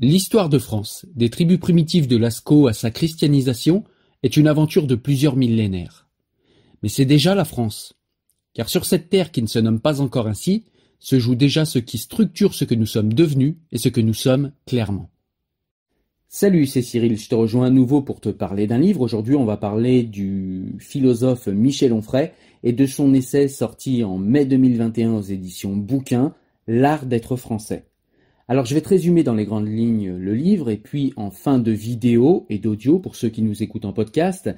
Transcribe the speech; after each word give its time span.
L'histoire 0.00 0.48
de 0.48 0.58
France, 0.58 1.06
des 1.14 1.30
tribus 1.30 1.58
primitives 1.58 2.08
de 2.08 2.16
Lascaux 2.16 2.66
à 2.66 2.72
sa 2.72 2.90
christianisation, 2.90 3.84
est 4.24 4.36
une 4.36 4.48
aventure 4.48 4.86
de 4.86 4.96
plusieurs 4.96 5.36
millénaires. 5.36 6.08
Mais 6.82 6.88
c'est 6.88 7.04
déjà 7.04 7.34
la 7.34 7.44
France. 7.44 7.94
Car 8.54 8.68
sur 8.68 8.86
cette 8.86 9.08
terre 9.08 9.30
qui 9.30 9.42
ne 9.42 9.46
se 9.46 9.58
nomme 9.60 9.80
pas 9.80 10.00
encore 10.00 10.26
ainsi, 10.26 10.64
se 10.98 11.18
joue 11.18 11.36
déjà 11.36 11.64
ce 11.64 11.78
qui 11.78 11.98
structure 11.98 12.54
ce 12.54 12.64
que 12.64 12.74
nous 12.74 12.86
sommes 12.86 13.12
devenus 13.12 13.56
et 13.70 13.78
ce 13.78 13.88
que 13.88 14.00
nous 14.00 14.14
sommes 14.14 14.52
clairement. 14.66 15.10
Salut, 16.28 16.66
c'est 16.66 16.82
Cyril, 16.82 17.16
je 17.16 17.28
te 17.28 17.34
rejoins 17.36 17.66
à 17.66 17.70
nouveau 17.70 18.02
pour 18.02 18.20
te 18.20 18.30
parler 18.30 18.66
d'un 18.66 18.78
livre. 18.78 19.02
Aujourd'hui, 19.02 19.36
on 19.36 19.44
va 19.44 19.56
parler 19.56 20.02
du 20.02 20.74
philosophe 20.80 21.46
Michel 21.46 21.92
Onfray 21.92 22.32
et 22.64 22.72
de 22.72 22.86
son 22.86 23.14
essai 23.14 23.46
sorti 23.46 24.02
en 24.02 24.18
mai 24.18 24.44
2021 24.44 25.12
aux 25.12 25.22
éditions 25.22 25.76
Bouquin, 25.76 26.34
L'art 26.66 27.06
d'être 27.06 27.36
français. 27.36 27.86
Alors 28.46 28.66
je 28.66 28.74
vais 28.74 28.82
te 28.82 28.90
résumer 28.90 29.22
dans 29.22 29.34
les 29.34 29.46
grandes 29.46 29.68
lignes 29.68 30.16
le 30.18 30.34
livre 30.34 30.68
et 30.68 30.76
puis 30.76 31.14
en 31.16 31.30
fin 31.30 31.58
de 31.58 31.72
vidéo 31.72 32.44
et 32.50 32.58
d'audio 32.58 32.98
pour 32.98 33.16
ceux 33.16 33.30
qui 33.30 33.40
nous 33.40 33.62
écoutent 33.62 33.86
en 33.86 33.94
podcast, 33.94 34.50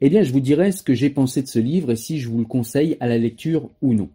eh 0.00 0.08
bien 0.08 0.22
je 0.22 0.30
vous 0.30 0.38
dirai 0.38 0.70
ce 0.70 0.84
que 0.84 0.94
j'ai 0.94 1.10
pensé 1.10 1.42
de 1.42 1.48
ce 1.48 1.58
livre 1.58 1.90
et 1.90 1.96
si 1.96 2.20
je 2.20 2.28
vous 2.28 2.38
le 2.38 2.44
conseille 2.44 2.96
à 3.00 3.08
la 3.08 3.18
lecture 3.18 3.70
ou 3.82 3.94
non. 3.94 4.10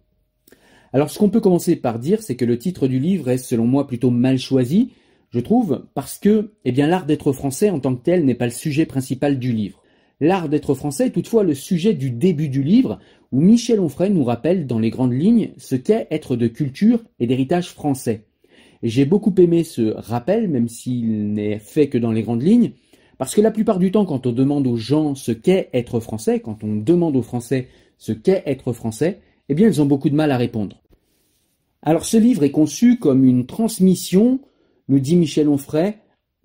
Alors 0.94 1.10
ce 1.10 1.20
qu'on 1.20 1.30
peut 1.30 1.42
commencer 1.42 1.76
par 1.76 2.00
dire, 2.00 2.24
c'est 2.24 2.38
que 2.38 2.46
le 2.46 2.58
titre 2.58 2.88
du 2.88 3.00
livre 3.00 3.30
est 3.30 3.38
selon 3.38 3.66
moi 3.68 3.86
plutôt 3.86 4.12
mal 4.12 4.38
choisi, 4.40 4.92
je 5.32 5.42
trouve, 5.42 5.86
parce 5.94 6.18
que 6.18 6.54
eh 6.64 6.72
bien 6.72 6.88
l'art 6.88 7.06
d'être 7.06 7.34
français 7.34 7.70
en 7.70 7.82
tant 7.82 7.94
que 7.94 8.04
tel 8.04 8.24
n'est 8.24 8.34
pas 8.34 8.46
le 8.46 8.52
sujet 8.52 8.86
principal 8.86 9.40
du 9.40 9.52
livre. 9.52 9.84
L'art 10.22 10.48
d'être 10.48 10.74
français 10.74 11.08
est 11.08 11.12
toutefois 11.12 11.44
le 11.44 11.54
sujet 11.54 11.94
du 11.94 12.12
début 12.12 12.48
du 12.48 12.64
livre, 12.64 12.98
où 13.34 13.42
Michel 13.42 13.82
Onfray 13.82 14.10
nous 14.10 14.24
rappelle 14.24 14.68
dans 14.68 14.80
les 14.80 14.90
grandes 14.90 15.14
lignes 15.14 15.52
ce 15.58 15.76
qu'est 15.76 16.08
être 16.12 16.38
de 16.38 16.48
culture 16.48 17.04
et 17.20 17.28
d'héritage 17.28 17.72
français. 17.72 18.27
J'ai 18.84 19.06
beaucoup 19.06 19.34
aimé 19.38 19.64
ce 19.64 19.94
rappel, 19.96 20.48
même 20.48 20.68
s'il 20.68 21.34
n'est 21.34 21.60
fait 21.60 21.88
que 21.88 21.98
dans 21.98 22.12
les 22.12 22.24
grandes 22.24 22.44
lignes, 22.44 22.72
parce 23.18 23.34
que 23.34 23.42
la 23.42 23.52
plupart 23.52 23.80
du 23.80 23.92
temps, 23.92 24.06
quand 24.06 24.28
on 24.28 24.32
demande 24.32 24.68
aux 24.68 24.78
gens 24.78 25.16
ce 25.16 25.32
qu'est 25.32 25.70
être 25.74 26.00
français, 26.00 26.40
quand 26.40 26.64
on 26.64 26.76
demande 26.76 27.16
aux 27.16 27.24
Français 27.24 27.68
ce 27.98 28.12
qu'est 28.12 28.44
être 28.46 28.74
français, 28.74 29.20
eh 29.50 29.56
bien 29.56 29.68
ils 29.68 29.82
ont 29.82 29.86
beaucoup 29.86 30.10
de 30.10 30.16
mal 30.16 30.32
à 30.32 30.38
répondre. 30.38 30.84
Alors 31.82 32.06
ce 32.06 32.18
livre 32.18 32.44
est 32.44 32.52
conçu 32.52 33.00
comme 33.00 33.24
une 33.24 33.46
transmission, 33.48 34.40
nous 34.88 35.00
dit 35.00 35.16
Michel 35.16 35.50
Onfray, 35.50 35.96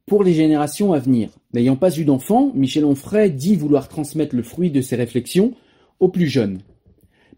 pour 0.07 0.25
les 0.25 0.33
générations 0.33 0.93
à 0.93 0.99
venir. 0.99 1.31
N'ayant 1.53 1.77
pas 1.77 1.97
eu 1.97 2.05
d'enfant, 2.05 2.53
Michel 2.55 2.85
Onfray 2.85 3.31
dit 3.31 3.57
vouloir 3.57 3.89
transmettre 3.89 4.35
le 4.35 4.43
fruit 4.43 4.71
de 4.71 4.81
ses 4.81 4.97
réflexions 4.97 5.53
aux 6.01 6.09
plus 6.09 6.27
jeunes. 6.27 6.61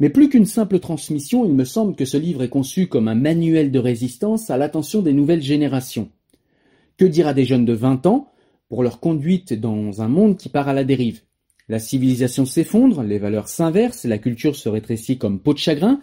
Mais 0.00 0.10
plus 0.10 0.28
qu'une 0.28 0.46
simple 0.46 0.80
transmission, 0.80 1.44
il 1.44 1.52
me 1.54 1.64
semble 1.64 1.94
que 1.94 2.04
ce 2.04 2.16
livre 2.16 2.42
est 2.42 2.48
conçu 2.48 2.88
comme 2.88 3.06
un 3.06 3.14
manuel 3.14 3.70
de 3.70 3.78
résistance 3.78 4.50
à 4.50 4.56
l'attention 4.56 5.02
des 5.02 5.12
nouvelles 5.12 5.42
générations. 5.42 6.08
Que 6.96 7.04
dire 7.04 7.28
à 7.28 7.34
des 7.34 7.44
jeunes 7.44 7.64
de 7.64 7.72
20 7.72 8.06
ans 8.06 8.32
pour 8.68 8.82
leur 8.82 8.98
conduite 8.98 9.52
dans 9.52 10.02
un 10.02 10.08
monde 10.08 10.36
qui 10.36 10.48
part 10.48 10.68
à 10.68 10.72
la 10.72 10.84
dérive? 10.84 11.20
La 11.68 11.78
civilisation 11.78 12.44
s'effondre, 12.44 13.02
les 13.02 13.18
valeurs 13.18 13.48
s'inversent, 13.48 14.04
la 14.04 14.18
culture 14.18 14.56
se 14.56 14.68
rétrécit 14.68 15.16
comme 15.16 15.38
peau 15.38 15.54
de 15.54 15.58
chagrin, 15.58 16.00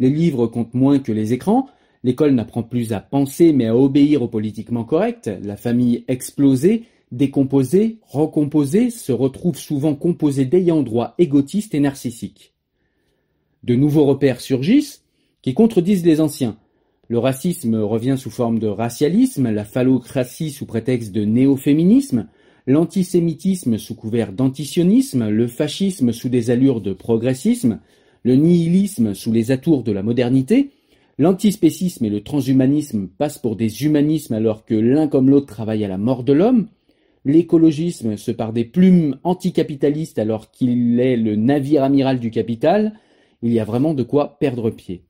les 0.00 0.10
livres 0.10 0.46
comptent 0.46 0.74
moins 0.74 0.98
que 0.98 1.12
les 1.12 1.32
écrans, 1.32 1.68
l'école 2.04 2.34
n'apprend 2.34 2.62
plus 2.62 2.92
à 2.92 3.00
penser 3.00 3.52
mais 3.52 3.66
à 3.66 3.76
obéir 3.76 4.22
au 4.22 4.28
politiquement 4.28 4.84
correct, 4.84 5.30
la 5.42 5.56
famille 5.56 6.04
explosée, 6.08 6.84
décomposée, 7.10 7.98
recomposée, 8.02 8.90
se 8.90 9.12
retrouve 9.12 9.56
souvent 9.56 9.94
composée 9.94 10.44
d'ayants 10.44 10.82
droit 10.82 11.14
égotistes 11.18 11.74
et 11.74 11.80
narcissiques. 11.80 12.52
De 13.68 13.74
nouveaux 13.74 14.06
repères 14.06 14.40
surgissent 14.40 15.04
qui 15.42 15.52
contredisent 15.52 16.06
les 16.06 16.22
anciens. 16.22 16.56
Le 17.08 17.18
racisme 17.18 17.74
revient 17.74 18.16
sous 18.16 18.30
forme 18.30 18.58
de 18.58 18.66
racialisme, 18.66 19.50
la 19.50 19.64
phallocratie 19.64 20.52
sous 20.52 20.64
prétexte 20.64 21.12
de 21.12 21.26
néo-féminisme, 21.26 22.28
l'antisémitisme 22.66 23.76
sous 23.76 23.94
couvert 23.94 24.32
d'antisionisme, 24.32 25.28
le 25.28 25.46
fascisme 25.48 26.12
sous 26.12 26.30
des 26.30 26.48
allures 26.48 26.80
de 26.80 26.94
progressisme, 26.94 27.80
le 28.22 28.36
nihilisme 28.36 29.12
sous 29.12 29.32
les 29.32 29.50
atours 29.50 29.82
de 29.82 29.92
la 29.92 30.02
modernité, 30.02 30.70
l'antispécisme 31.18 32.06
et 32.06 32.10
le 32.10 32.22
transhumanisme 32.22 33.08
passent 33.18 33.36
pour 33.36 33.54
des 33.54 33.84
humanismes 33.84 34.32
alors 34.32 34.64
que 34.64 34.76
l'un 34.76 35.08
comme 35.08 35.28
l'autre 35.28 35.46
travaille 35.46 35.84
à 35.84 35.88
la 35.88 35.98
mort 35.98 36.22
de 36.22 36.32
l'homme, 36.32 36.68
l'écologisme 37.26 38.16
se 38.16 38.30
part 38.30 38.54
des 38.54 38.64
plumes 38.64 39.18
anticapitalistes 39.24 40.18
alors 40.18 40.50
qu'il 40.50 41.00
est 41.00 41.18
le 41.18 41.36
navire 41.36 41.82
amiral 41.82 42.18
du 42.18 42.30
capital, 42.30 42.94
il 43.42 43.52
y 43.52 43.60
a 43.60 43.64
vraiment 43.64 43.94
de 43.94 44.02
quoi 44.02 44.38
perdre 44.38 44.70
pied. 44.70 45.04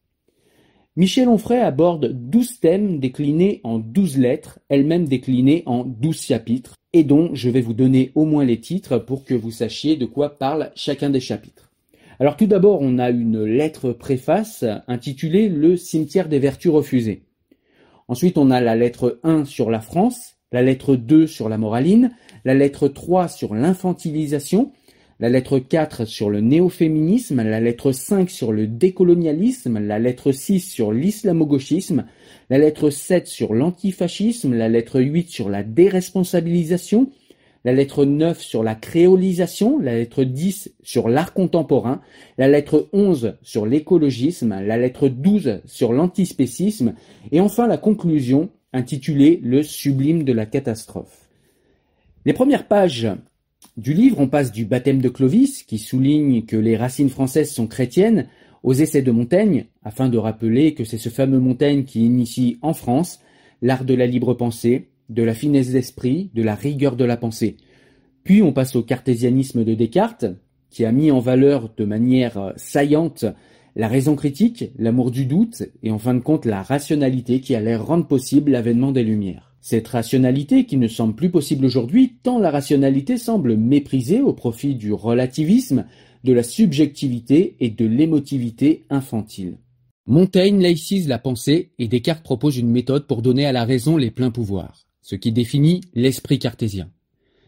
Michel 0.96 1.28
Onfray 1.28 1.60
aborde 1.60 2.06
douze 2.12 2.58
thèmes 2.58 2.98
déclinés 2.98 3.60
en 3.62 3.78
douze 3.78 4.18
lettres, 4.18 4.58
elles-mêmes 4.68 5.06
déclinées 5.06 5.62
en 5.66 5.84
douze 5.84 6.20
chapitres, 6.20 6.74
et 6.92 7.04
dont 7.04 7.30
je 7.34 7.50
vais 7.50 7.60
vous 7.60 7.74
donner 7.74 8.10
au 8.14 8.24
moins 8.24 8.44
les 8.44 8.60
titres 8.60 8.98
pour 8.98 9.24
que 9.24 9.34
vous 9.34 9.50
sachiez 9.50 9.96
de 9.96 10.06
quoi 10.06 10.38
parle 10.38 10.72
chacun 10.74 11.10
des 11.10 11.20
chapitres. 11.20 11.70
Alors 12.18 12.36
tout 12.36 12.46
d'abord, 12.46 12.80
on 12.80 12.98
a 12.98 13.10
une 13.10 13.44
lettre 13.44 13.92
préface 13.92 14.64
intitulée 14.88 15.48
Le 15.48 15.76
cimetière 15.76 16.28
des 16.28 16.40
vertus 16.40 16.72
refusées. 16.72 17.22
Ensuite, 18.08 18.38
on 18.38 18.50
a 18.50 18.60
la 18.60 18.74
lettre 18.74 19.20
1 19.22 19.44
sur 19.44 19.70
la 19.70 19.80
France, 19.80 20.36
la 20.50 20.62
lettre 20.62 20.96
2 20.96 21.26
sur 21.26 21.48
la 21.48 21.58
moraline, 21.58 22.10
la 22.44 22.54
lettre 22.54 22.88
3 22.88 23.28
sur 23.28 23.54
l'infantilisation, 23.54 24.72
la 25.20 25.28
lettre 25.28 25.58
4 25.58 26.04
sur 26.04 26.30
le 26.30 26.40
néo-féminisme, 26.40 27.42
la 27.42 27.60
lettre 27.60 27.90
5 27.90 28.30
sur 28.30 28.52
le 28.52 28.68
décolonialisme, 28.68 29.80
la 29.80 29.98
lettre 29.98 30.30
6 30.30 30.60
sur 30.60 30.92
l'islamo-gauchisme, 30.92 32.04
la 32.50 32.58
lettre 32.58 32.90
7 32.90 33.26
sur 33.26 33.52
l'antifascisme, 33.54 34.54
la 34.54 34.68
lettre 34.68 35.00
8 35.00 35.28
sur 35.28 35.48
la 35.48 35.64
déresponsabilisation, 35.64 37.10
la 37.64 37.72
lettre 37.72 38.04
9 38.04 38.40
sur 38.40 38.62
la 38.62 38.76
créolisation, 38.76 39.80
la 39.80 39.94
lettre 39.94 40.22
10 40.22 40.72
sur 40.84 41.08
l'art 41.08 41.32
contemporain, 41.32 42.00
la 42.38 42.46
lettre 42.46 42.88
11 42.92 43.34
sur 43.42 43.66
l'écologisme, 43.66 44.60
la 44.60 44.78
lettre 44.78 45.08
12 45.08 45.62
sur 45.64 45.92
l'antispécisme, 45.92 46.94
et 47.32 47.40
enfin 47.40 47.66
la 47.66 47.76
conclusion 47.76 48.50
intitulé 48.72 49.40
Le 49.42 49.64
sublime 49.64 50.22
de 50.22 50.32
la 50.32 50.46
catastrophe. 50.46 51.28
Les 52.24 52.32
premières 52.32 52.68
pages 52.68 53.08
du 53.78 53.94
livre, 53.94 54.18
on 54.18 54.26
passe 54.26 54.50
du 54.50 54.64
baptême 54.64 55.00
de 55.00 55.08
Clovis, 55.08 55.62
qui 55.62 55.78
souligne 55.78 56.44
que 56.44 56.56
les 56.56 56.76
racines 56.76 57.08
françaises 57.08 57.52
sont 57.52 57.68
chrétiennes, 57.68 58.26
aux 58.64 58.74
essais 58.74 59.02
de 59.02 59.12
Montaigne, 59.12 59.66
afin 59.84 60.08
de 60.08 60.18
rappeler 60.18 60.74
que 60.74 60.82
c'est 60.82 60.98
ce 60.98 61.10
fameux 61.10 61.38
Montaigne 61.38 61.84
qui 61.84 62.04
initie 62.04 62.58
en 62.60 62.74
France 62.74 63.20
l'art 63.62 63.84
de 63.84 63.94
la 63.94 64.06
libre 64.06 64.34
pensée, 64.34 64.88
de 65.08 65.22
la 65.22 65.32
finesse 65.32 65.70
d'esprit, 65.70 66.28
de 66.34 66.42
la 66.42 66.56
rigueur 66.56 66.96
de 66.96 67.04
la 67.04 67.16
pensée. 67.16 67.56
Puis 68.24 68.42
on 68.42 68.52
passe 68.52 68.74
au 68.74 68.82
cartésianisme 68.82 69.64
de 69.64 69.74
Descartes, 69.74 70.26
qui 70.70 70.84
a 70.84 70.90
mis 70.90 71.12
en 71.12 71.20
valeur 71.20 71.70
de 71.76 71.84
manière 71.84 72.52
saillante 72.56 73.26
la 73.76 73.86
raison 73.86 74.16
critique, 74.16 74.72
l'amour 74.76 75.12
du 75.12 75.24
doute 75.24 75.62
et 75.84 75.92
en 75.92 75.98
fin 75.98 76.14
de 76.14 76.20
compte 76.20 76.46
la 76.46 76.62
rationalité 76.62 77.40
qui 77.40 77.54
allait 77.54 77.76
rendre 77.76 78.08
possible 78.08 78.50
l'avènement 78.50 78.90
des 78.90 79.04
Lumières. 79.04 79.47
Cette 79.70 79.88
rationalité 79.88 80.64
qui 80.64 80.78
ne 80.78 80.88
semble 80.88 81.14
plus 81.14 81.28
possible 81.28 81.66
aujourd'hui 81.66 82.14
tant 82.22 82.38
la 82.38 82.50
rationalité 82.50 83.18
semble 83.18 83.58
méprisée 83.58 84.22
au 84.22 84.32
profit 84.32 84.74
du 84.74 84.94
relativisme, 84.94 85.84
de 86.24 86.32
la 86.32 86.42
subjectivité 86.42 87.54
et 87.60 87.68
de 87.68 87.84
l'émotivité 87.84 88.86
infantile. 88.88 89.58
Montaigne 90.06 90.62
laïcise 90.62 91.06
la 91.06 91.18
pensée 91.18 91.72
et 91.78 91.86
Descartes 91.86 92.22
propose 92.22 92.56
une 92.56 92.70
méthode 92.70 93.06
pour 93.06 93.20
donner 93.20 93.44
à 93.44 93.52
la 93.52 93.66
raison 93.66 93.98
les 93.98 94.10
pleins 94.10 94.30
pouvoirs, 94.30 94.86
ce 95.02 95.16
qui 95.16 95.32
définit 95.32 95.82
l'esprit 95.92 96.38
cartésien. 96.38 96.88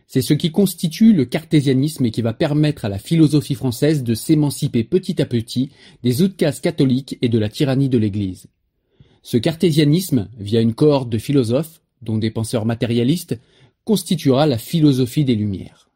C'est 0.07 0.21
ce 0.21 0.35
qui 0.35 0.53
constitue 0.53 1.15
le 1.15 1.25
cartésianisme 1.25 2.05
et 2.05 2.11
qui 2.11 2.21
va 2.21 2.35
permettre 2.35 2.85
à 2.85 2.91
la 2.91 2.99
philosophie 2.99 3.55
française 3.55 4.05
de 4.05 4.13
s'émanciper 4.13 4.85
petit 4.85 5.23
à 5.23 5.25
petit 5.25 5.71
des 6.03 6.21
outcases 6.21 6.61
catholiques 6.61 7.17
et 7.23 7.31
de 7.31 7.39
la 7.39 7.49
tyrannie 7.49 7.89
de 7.89 7.97
l'Église. 7.97 8.49
Ce 9.23 9.39
cartésianisme, 9.39 10.29
via 10.39 10.61
une 10.61 10.75
cohorte 10.75 11.09
de 11.09 11.17
philosophes, 11.17 11.81
dont 12.03 12.19
des 12.19 12.31
penseurs 12.31 12.67
matérialistes, 12.67 13.39
constituera 13.85 14.47
la 14.47 14.59
philosophie 14.59 15.25
des 15.25 15.35
Lumières. 15.35 15.89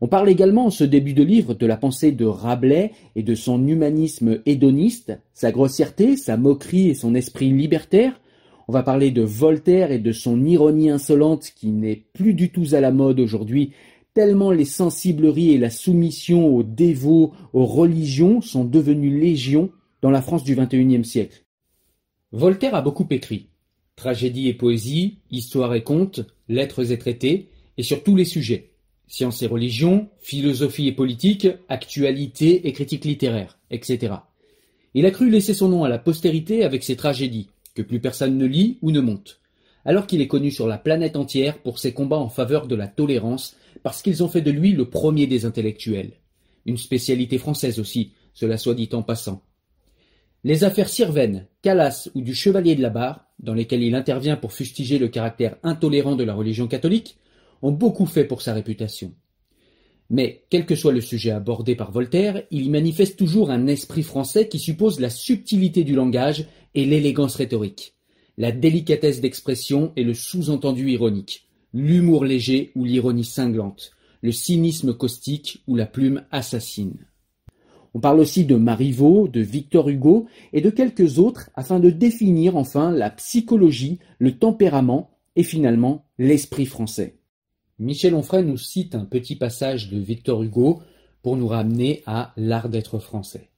On 0.00 0.08
parle 0.08 0.28
également 0.28 0.66
en 0.66 0.70
ce 0.70 0.84
début 0.84 1.14
de 1.14 1.22
livre 1.22 1.54
de 1.54 1.66
la 1.66 1.76
pensée 1.76 2.12
de 2.12 2.26
Rabelais 2.26 2.92
et 3.14 3.22
de 3.22 3.34
son 3.34 3.66
humanisme 3.66 4.40
hédoniste, 4.44 5.18
sa 5.32 5.52
grossièreté, 5.52 6.16
sa 6.16 6.36
moquerie 6.36 6.88
et 6.88 6.94
son 6.94 7.14
esprit 7.14 7.50
libertaire, 7.50 8.20
on 8.68 8.72
va 8.72 8.82
parler 8.82 9.12
de 9.12 9.22
Voltaire 9.22 9.92
et 9.92 10.00
de 10.00 10.10
son 10.10 10.44
ironie 10.44 10.90
insolente 10.90 11.52
qui 11.54 11.68
n'est 11.68 12.04
plus 12.12 12.34
du 12.34 12.50
tout 12.50 12.66
à 12.72 12.80
la 12.80 12.90
mode 12.90 13.20
aujourd'hui, 13.20 13.72
tellement 14.12 14.50
les 14.50 14.64
sensibleries 14.64 15.52
et 15.52 15.58
la 15.58 15.70
soumission 15.70 16.48
aux 16.48 16.64
dévots, 16.64 17.32
aux 17.52 17.66
religions 17.66 18.40
sont 18.40 18.64
devenues 18.64 19.20
légion 19.20 19.70
dans 20.02 20.10
la 20.10 20.20
France 20.20 20.42
du 20.42 20.56
XXIe 20.56 21.04
siècle. 21.04 21.44
Voltaire 22.32 22.74
a 22.74 22.82
beaucoup 22.82 23.06
écrit. 23.10 23.50
Tragédie 23.96 24.48
et 24.48 24.54
poésie, 24.54 25.16
histoire 25.30 25.74
et 25.74 25.82
contes, 25.82 26.20
lettres 26.50 26.92
et 26.92 26.98
traités, 26.98 27.48
et 27.78 27.82
sur 27.82 28.02
tous 28.02 28.14
les 28.14 28.26
sujets. 28.26 28.70
Science 29.08 29.40
et 29.40 29.46
religion, 29.46 30.10
philosophie 30.20 30.86
et 30.86 30.92
politique, 30.92 31.48
actualité 31.70 32.68
et 32.68 32.72
critique 32.72 33.06
littéraire, 33.06 33.58
etc. 33.70 34.16
Il 34.92 35.06
a 35.06 35.10
cru 35.10 35.30
laisser 35.30 35.54
son 35.54 35.70
nom 35.70 35.82
à 35.82 35.88
la 35.88 35.98
postérité 35.98 36.62
avec 36.62 36.84
ses 36.84 36.96
tragédies, 36.96 37.48
que 37.74 37.80
plus 37.80 37.98
personne 37.98 38.36
ne 38.36 38.44
lit 38.44 38.76
ou 38.82 38.90
ne 38.90 39.00
monte, 39.00 39.40
alors 39.86 40.06
qu'il 40.06 40.20
est 40.20 40.28
connu 40.28 40.50
sur 40.50 40.66
la 40.66 40.76
planète 40.76 41.16
entière 41.16 41.58
pour 41.58 41.78
ses 41.78 41.94
combats 41.94 42.18
en 42.18 42.28
faveur 42.28 42.66
de 42.66 42.74
la 42.74 42.88
tolérance, 42.88 43.56
parce 43.82 44.02
qu'ils 44.02 44.22
ont 44.22 44.28
fait 44.28 44.42
de 44.42 44.50
lui 44.50 44.72
le 44.72 44.90
premier 44.90 45.26
des 45.26 45.46
intellectuels. 45.46 46.12
Une 46.66 46.76
spécialité 46.76 47.38
française 47.38 47.78
aussi, 47.80 48.12
cela 48.34 48.58
soit 48.58 48.74
dit 48.74 48.90
en 48.92 49.02
passant. 49.02 49.42
Les 50.46 50.62
affaires 50.62 50.88
Sirven, 50.88 51.48
Calas 51.60 52.08
ou 52.14 52.20
du 52.20 52.32
Chevalier 52.32 52.76
de 52.76 52.80
la 52.80 52.88
Barre, 52.88 53.26
dans 53.40 53.52
lesquelles 53.52 53.82
il 53.82 53.96
intervient 53.96 54.36
pour 54.36 54.52
fustiger 54.52 54.96
le 54.96 55.08
caractère 55.08 55.56
intolérant 55.64 56.14
de 56.14 56.22
la 56.22 56.34
religion 56.34 56.68
catholique, 56.68 57.18
ont 57.62 57.72
beaucoup 57.72 58.06
fait 58.06 58.22
pour 58.22 58.42
sa 58.42 58.54
réputation. 58.54 59.12
Mais, 60.08 60.44
quel 60.48 60.64
que 60.64 60.76
soit 60.76 60.92
le 60.92 61.00
sujet 61.00 61.32
abordé 61.32 61.74
par 61.74 61.90
Voltaire, 61.90 62.44
il 62.52 62.62
y 62.62 62.70
manifeste 62.70 63.18
toujours 63.18 63.50
un 63.50 63.66
esprit 63.66 64.04
français 64.04 64.46
qui 64.46 64.60
suppose 64.60 65.00
la 65.00 65.10
subtilité 65.10 65.82
du 65.82 65.96
langage 65.96 66.46
et 66.76 66.84
l'élégance 66.84 67.34
rhétorique, 67.34 67.94
la 68.38 68.52
délicatesse 68.52 69.20
d'expression 69.20 69.92
et 69.96 70.04
le 70.04 70.14
sous-entendu 70.14 70.92
ironique, 70.92 71.48
l'humour 71.74 72.24
léger 72.24 72.70
ou 72.76 72.84
l'ironie 72.84 73.24
cinglante, 73.24 73.90
le 74.22 74.30
cynisme 74.30 74.94
caustique 74.94 75.64
ou 75.66 75.74
la 75.74 75.86
plume 75.86 76.22
assassine. 76.30 77.04
On 77.96 77.98
parle 77.98 78.20
aussi 78.20 78.44
de 78.44 78.56
Marivaux, 78.56 79.26
de 79.26 79.40
Victor 79.40 79.88
Hugo 79.88 80.26
et 80.52 80.60
de 80.60 80.68
quelques 80.68 81.18
autres 81.18 81.48
afin 81.54 81.80
de 81.80 81.88
définir 81.88 82.54
enfin 82.54 82.90
la 82.90 83.08
psychologie, 83.08 84.00
le 84.18 84.36
tempérament 84.36 85.16
et 85.34 85.42
finalement 85.42 86.04
l'esprit 86.18 86.66
français. 86.66 87.16
Michel 87.78 88.14
Onfray 88.14 88.44
nous 88.44 88.58
cite 88.58 88.94
un 88.94 89.06
petit 89.06 89.34
passage 89.34 89.88
de 89.88 89.98
Victor 89.98 90.42
Hugo 90.42 90.82
pour 91.22 91.38
nous 91.38 91.48
ramener 91.48 92.02
à 92.04 92.34
l'art 92.36 92.68
d'être 92.68 92.98
français. 92.98 93.48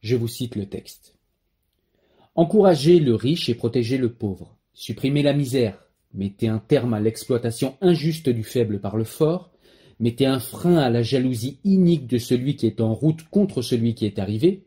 Je 0.00 0.16
vous 0.16 0.26
cite 0.26 0.56
le 0.56 0.64
texte. 0.64 1.14
Encouragez 2.36 2.98
le 2.98 3.14
riche 3.14 3.50
et 3.50 3.54
protégez 3.54 3.98
le 3.98 4.10
pauvre. 4.10 4.56
Supprimez 4.72 5.22
la 5.22 5.34
misère. 5.34 5.86
Mettez 6.14 6.48
un 6.48 6.60
terme 6.60 6.94
à 6.94 7.00
l'exploitation 7.00 7.76
injuste 7.82 8.30
du 8.30 8.42
faible 8.42 8.80
par 8.80 8.96
le 8.96 9.04
fort. 9.04 9.52
Mettez 10.00 10.26
un 10.26 10.40
frein 10.40 10.78
à 10.78 10.90
la 10.90 11.02
jalousie 11.02 11.58
inique 11.62 12.06
de 12.06 12.18
celui 12.18 12.56
qui 12.56 12.66
est 12.66 12.80
en 12.80 12.94
route 12.94 13.22
contre 13.30 13.62
celui 13.62 13.94
qui 13.94 14.06
est 14.06 14.18
arrivé. 14.18 14.64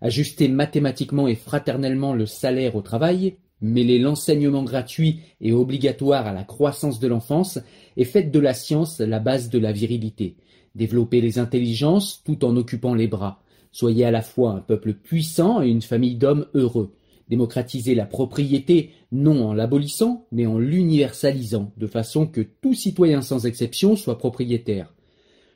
Ajustez 0.00 0.48
mathématiquement 0.48 1.28
et 1.28 1.34
fraternellement 1.34 2.14
le 2.14 2.26
salaire 2.26 2.76
au 2.76 2.82
travail 2.82 3.36
Mêlez 3.62 3.98
l'enseignement 3.98 4.62
gratuit 4.62 5.20
et 5.40 5.52
obligatoire 5.52 6.26
à 6.26 6.32
la 6.32 6.44
croissance 6.44 6.98
de 6.98 7.08
l'enfance 7.08 7.58
et 7.96 8.04
faites 8.04 8.30
de 8.30 8.38
la 8.38 8.54
science 8.54 9.00
la 9.00 9.18
base 9.18 9.50
de 9.50 9.58
la 9.58 9.72
virilité. 9.72 10.36
Développez 10.74 11.20
les 11.20 11.38
intelligences 11.38 12.22
tout 12.24 12.44
en 12.44 12.56
occupant 12.56 12.94
les 12.94 13.08
bras. 13.08 13.42
Soyez 13.70 14.06
à 14.06 14.10
la 14.10 14.22
fois 14.22 14.52
un 14.52 14.60
peuple 14.60 14.94
puissant 14.94 15.60
et 15.60 15.68
une 15.68 15.82
famille 15.82 16.16
d'hommes 16.16 16.46
heureux. 16.54 16.94
Démocratisez 17.30 17.94
la 17.94 18.06
propriété, 18.06 18.90
non 19.12 19.46
en 19.46 19.54
l'abolissant, 19.54 20.26
mais 20.32 20.46
en 20.46 20.58
l'universalisant, 20.58 21.72
de 21.76 21.86
façon 21.86 22.26
que 22.26 22.40
tout 22.40 22.74
citoyen 22.74 23.22
sans 23.22 23.46
exception 23.46 23.94
soit 23.94 24.18
propriétaire. 24.18 24.92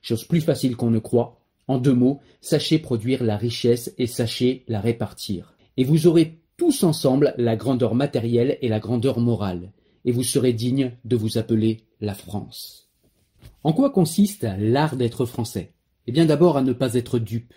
Chose 0.01 0.25
plus 0.25 0.41
facile 0.41 0.77
qu'on 0.77 0.91
ne 0.91 1.01
croit. 1.01 1.41
En 1.67 1.79
deux 1.79 1.93
mots, 1.93 2.21
sachez 2.41 2.79
produire 2.79 3.25
la 3.25 3.37
richesse 3.37 3.93
et 3.99 4.07
sachez 4.07 4.63
la 4.69 4.81
répartir. 4.81 5.57
Et 5.77 5.83
vous 5.83 6.07
aurez 6.07 6.39
tous 6.57 6.85
ensemble 6.85 7.35
la 7.39 7.57
grandeur 7.57 7.97
matérielle 7.97 8.57
et 8.63 8.69
la 8.69 8.79
grandeur 8.79 9.19
morale, 9.19 9.73
et 10.05 10.13
vous 10.13 10.23
serez 10.23 10.53
digne 10.53 10.93
de 11.05 11.17
vous 11.17 11.39
appeler 11.39 11.81
la 12.01 12.15
France. 12.15 12.89
En 13.65 13.73
quoi 13.73 13.91
consiste 13.91 14.47
l'art 14.59 14.95
d'être 14.95 15.27
français? 15.27 15.73
Eh 16.07 16.13
bien 16.13 16.27
d'abord 16.27 16.57
à 16.57 16.63
ne 16.63 16.73
pas 16.73 16.95
être 16.95 17.19
dupe, 17.19 17.55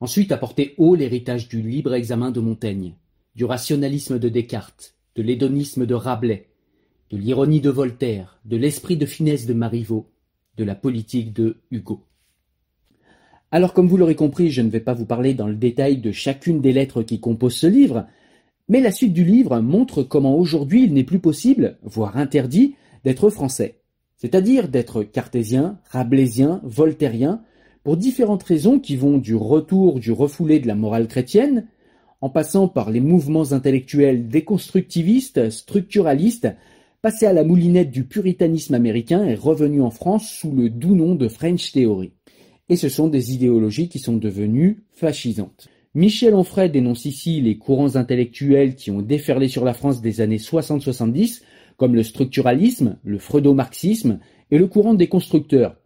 ensuite 0.00 0.32
à 0.32 0.38
porter 0.38 0.74
haut 0.76 0.96
l'héritage 0.96 1.48
du 1.48 1.62
libre 1.62 1.94
examen 1.94 2.32
de 2.32 2.40
Montaigne, 2.40 2.94
du 3.34 3.44
rationalisme 3.44 4.18
de 4.18 4.28
Descartes, 4.28 4.94
de 5.16 5.22
l'hédonisme 5.22 5.86
de 5.86 5.94
Rabelais, 5.94 6.48
de 7.10 7.16
l'ironie 7.16 7.60
de 7.60 7.70
Voltaire, 7.70 8.38
de 8.44 8.56
l'esprit 8.56 8.96
de 8.96 9.06
finesse 9.06 9.46
de 9.46 9.54
Marivaux, 9.54 10.10
de 10.56 10.64
la 10.64 10.74
politique 10.74 11.32
de 11.32 11.56
Hugo. 11.70 12.04
Alors 13.50 13.72
comme 13.72 13.88
vous 13.88 13.96
l'aurez 13.96 14.14
compris, 14.14 14.50
je 14.50 14.62
ne 14.62 14.70
vais 14.70 14.80
pas 14.80 14.94
vous 14.94 15.06
parler 15.06 15.34
dans 15.34 15.48
le 15.48 15.54
détail 15.54 15.98
de 15.98 16.12
chacune 16.12 16.60
des 16.60 16.72
lettres 16.72 17.02
qui 17.02 17.20
composent 17.20 17.56
ce 17.56 17.66
livre, 17.66 18.06
mais 18.68 18.80
la 18.80 18.92
suite 18.92 19.12
du 19.12 19.24
livre 19.24 19.60
montre 19.60 20.02
comment 20.02 20.36
aujourd'hui 20.36 20.84
il 20.84 20.94
n'est 20.94 21.04
plus 21.04 21.18
possible, 21.20 21.78
voire 21.82 22.16
interdit, 22.16 22.76
d'être 23.04 23.30
français, 23.30 23.80
c'est-à-dire 24.16 24.68
d'être 24.68 25.02
cartésien, 25.02 25.78
rabelaisien, 25.90 26.60
voltairien, 26.64 27.42
pour 27.82 27.96
différentes 27.96 28.42
raisons 28.42 28.80
qui 28.80 28.96
vont 28.96 29.18
du 29.18 29.34
retour 29.34 30.00
du 30.00 30.10
refoulé 30.10 30.58
de 30.58 30.66
la 30.66 30.74
morale 30.74 31.06
chrétienne, 31.06 31.66
en 32.24 32.30
passant 32.30 32.68
par 32.68 32.90
les 32.90 33.00
mouvements 33.00 33.52
intellectuels 33.52 34.28
déconstructivistes, 34.28 35.50
structuralistes, 35.50 36.48
passé 37.02 37.26
à 37.26 37.34
la 37.34 37.44
moulinette 37.44 37.90
du 37.90 38.04
puritanisme 38.04 38.72
américain 38.72 39.26
et 39.26 39.34
revenu 39.34 39.82
en 39.82 39.90
France 39.90 40.30
sous 40.30 40.50
le 40.50 40.70
doux 40.70 40.94
nom 40.96 41.16
de 41.16 41.28
French 41.28 41.72
Theory. 41.72 42.12
Et 42.70 42.76
ce 42.76 42.88
sont 42.88 43.08
des 43.08 43.34
idéologies 43.34 43.90
qui 43.90 43.98
sont 43.98 44.16
devenues 44.16 44.84
fascisantes. 44.90 45.68
Michel 45.94 46.34
Onfray 46.34 46.70
dénonce 46.70 47.04
ici 47.04 47.42
les 47.42 47.58
courants 47.58 47.94
intellectuels 47.94 48.74
qui 48.74 48.90
ont 48.90 49.02
déferlé 49.02 49.48
sur 49.48 49.66
la 49.66 49.74
France 49.74 50.00
des 50.00 50.22
années 50.22 50.38
60-70, 50.38 51.42
comme 51.76 51.94
le 51.94 52.02
structuralisme, 52.02 52.96
le 53.04 53.18
freudo-marxisme 53.18 54.18
et 54.50 54.56
le 54.56 54.66
courant 54.66 54.94
des 54.94 55.08
constructeurs, 55.08 55.76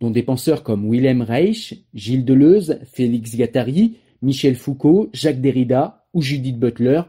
dont 0.00 0.10
des 0.10 0.24
penseurs 0.24 0.64
comme 0.64 0.88
Wilhelm 0.88 1.22
Reich, 1.22 1.84
Gilles 1.94 2.24
Deleuze, 2.24 2.80
Félix 2.82 3.36
Guattari, 3.36 3.94
Michel 4.22 4.56
Foucault, 4.56 5.08
Jacques 5.12 5.40
Derrida 5.40 6.06
ou 6.14 6.22
Judith 6.22 6.58
Butler, 6.58 7.02